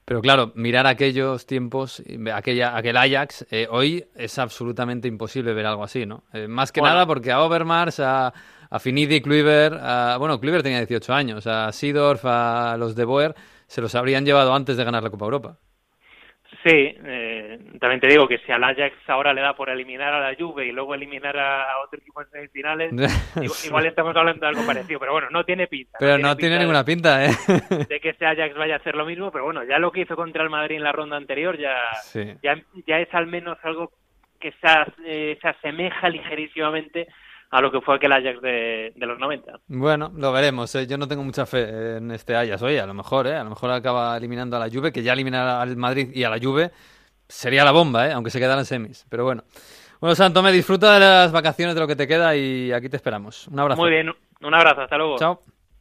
Pero 0.06 0.22
claro, 0.22 0.52
mirar 0.54 0.86
aquellos 0.86 1.48
tiempos, 1.48 2.02
aquella, 2.32 2.78
aquel 2.78 2.96
Ajax, 2.96 3.46
eh, 3.50 3.68
hoy 3.72 4.06
es 4.16 4.38
absolutamente 4.38 5.08
imposible 5.08 5.54
ver 5.54 5.66
algo 5.66 5.84
así, 5.84 6.06
¿no? 6.06 6.24
Eh, 6.32 6.48
más 6.48 6.72
que 6.72 6.80
Bueno. 6.80 6.94
nada 6.94 7.08
porque 7.08 7.32
a 7.32 7.42
Overmars, 7.42 8.00
a, 8.00 8.32
a 8.70 8.80
Finidi, 8.80 9.20
Kluivert, 9.22 9.80
a, 9.82 10.18
bueno, 10.18 10.40
Kluivert 10.40 10.64
tenía 10.64 10.78
18 10.78 11.12
años, 11.12 11.48
a 11.48 11.72
Seedorf, 11.72 12.24
a 12.26 12.78
los 12.78 12.96
de 12.96 13.04
Boer, 13.04 13.36
se 13.68 13.82
los 13.82 13.96
habrían 13.96 14.26
llevado 14.26 14.54
antes 14.54 14.78
de 14.78 14.84
ganar 14.84 15.02
la 15.02 15.10
Copa 15.10 15.26
Europa. 15.26 15.58
Sí, 16.64 16.96
eh, 17.06 17.60
también 17.80 18.00
te 18.00 18.08
digo 18.08 18.28
que 18.28 18.38
si 18.40 18.52
al 18.52 18.64
Ajax 18.64 18.96
ahora 19.08 19.34
le 19.34 19.42
da 19.42 19.56
por 19.56 19.70
eliminar 19.70 20.14
a 20.14 20.20
la 20.20 20.36
Juve 20.38 20.68
y 20.68 20.72
luego 20.72 20.94
eliminar 20.94 21.38
a 21.38 21.80
otro 21.84 22.00
equipo 22.00 22.22
en 22.22 22.30
semifinales, 22.30 22.94
igual, 23.64 23.86
estamos 23.86 24.16
hablando 24.16 24.42
de 24.42 24.50
algo 24.50 24.66
parecido, 24.66 25.00
pero 25.00 25.14
bueno, 25.14 25.30
no 25.32 25.44
tiene 25.44 25.68
pinta. 25.68 25.98
Pero 26.00 26.18
no 26.18 26.36
tiene, 26.38 26.60
ninguna 26.60 26.84
pinta, 26.84 27.26
¿eh? 27.26 27.32
De 27.90 28.00
que 28.00 28.10
ese 28.10 28.26
Ajax 28.26 28.56
vaya 28.56 28.76
a 28.76 28.78
hacer 28.78 28.96
lo 28.96 29.06
mismo, 29.06 29.32
pero 29.32 29.46
bueno, 29.46 29.64
ya 29.64 29.80
lo 29.80 29.92
que 29.92 30.02
hizo 30.02 30.16
contra 30.16 30.44
el 30.44 30.50
Madrid 30.50 30.78
en 30.78 30.84
la 30.84 30.92
ronda 30.92 31.18
anterior 31.18 31.58
ya, 31.58 31.76
ya, 32.44 32.62
ya 32.86 33.00
es 33.00 33.14
al 33.14 33.28
menos 33.28 33.58
algo 33.64 33.92
que 34.40 34.52
se, 34.52 34.68
eh, 35.06 35.38
se 35.42 35.48
asemeja 35.48 36.10
ligerísimamente 36.10 37.08
a 37.56 37.62
lo 37.62 37.72
que 37.72 37.80
fue 37.80 37.96
aquel 37.96 38.12
Ajax 38.12 38.42
de, 38.42 38.92
los 38.98 39.18
90. 39.18 39.60
Bueno, 39.68 40.12
lo 40.14 40.34
veremos. 40.34 40.76
¿eh? 40.76 40.86
Yo 40.88 40.98
no 40.98 41.08
tengo 41.08 41.24
mucha 41.24 41.46
fe 41.46 41.96
en 41.98 42.12
este 42.12 42.36
Ajax. 42.36 42.62
Oye, 42.62 42.82
a 42.82 42.86
lo 42.86 42.94
mejor, 42.94 43.28
¿eh? 43.28 43.36
a 43.36 43.46
lo 43.46 43.52
mejor 43.52 43.72
acaba 43.72 44.18
eliminando 44.18 44.58
a 44.58 44.60
la 44.60 44.70
Juve, 44.70 44.92
que 44.92 45.02
ya 45.02 45.14
eliminará 45.14 45.62
al 45.62 45.78
Madrid 45.78 46.10
y 46.14 46.26
a 46.26 46.30
la 46.30 46.38
Juve 46.38 46.72
sería 47.30 47.64
la 47.64 47.72
bomba, 47.72 48.10
¿eh? 48.10 48.12
aunque 48.12 48.30
se 48.30 48.40
quedaran 48.40 48.66
semis. 48.66 49.06
Pero 49.10 49.24
bueno. 49.24 49.46
Bueno, 50.02 50.16
Santo, 50.16 50.44
me 50.44 50.52
disfruta 50.52 50.96
de 50.96 51.00
las 51.00 51.32
vacaciones 51.32 51.76
de 51.76 51.82
lo 51.82 51.88
que 51.88 51.96
te 51.96 52.10
queda 52.10 52.36
y 52.36 52.74
aquí 52.74 52.90
te 52.90 52.98
esperamos. 52.98 53.48
Un 53.48 53.58
abrazo. 53.58 53.82
Muy 53.82 53.90
bien, 53.90 54.10
un 54.42 54.54
abrazo, 54.54 54.82
hasta 54.82 54.98
luego. 54.98 55.18
Chao. 55.18 55.40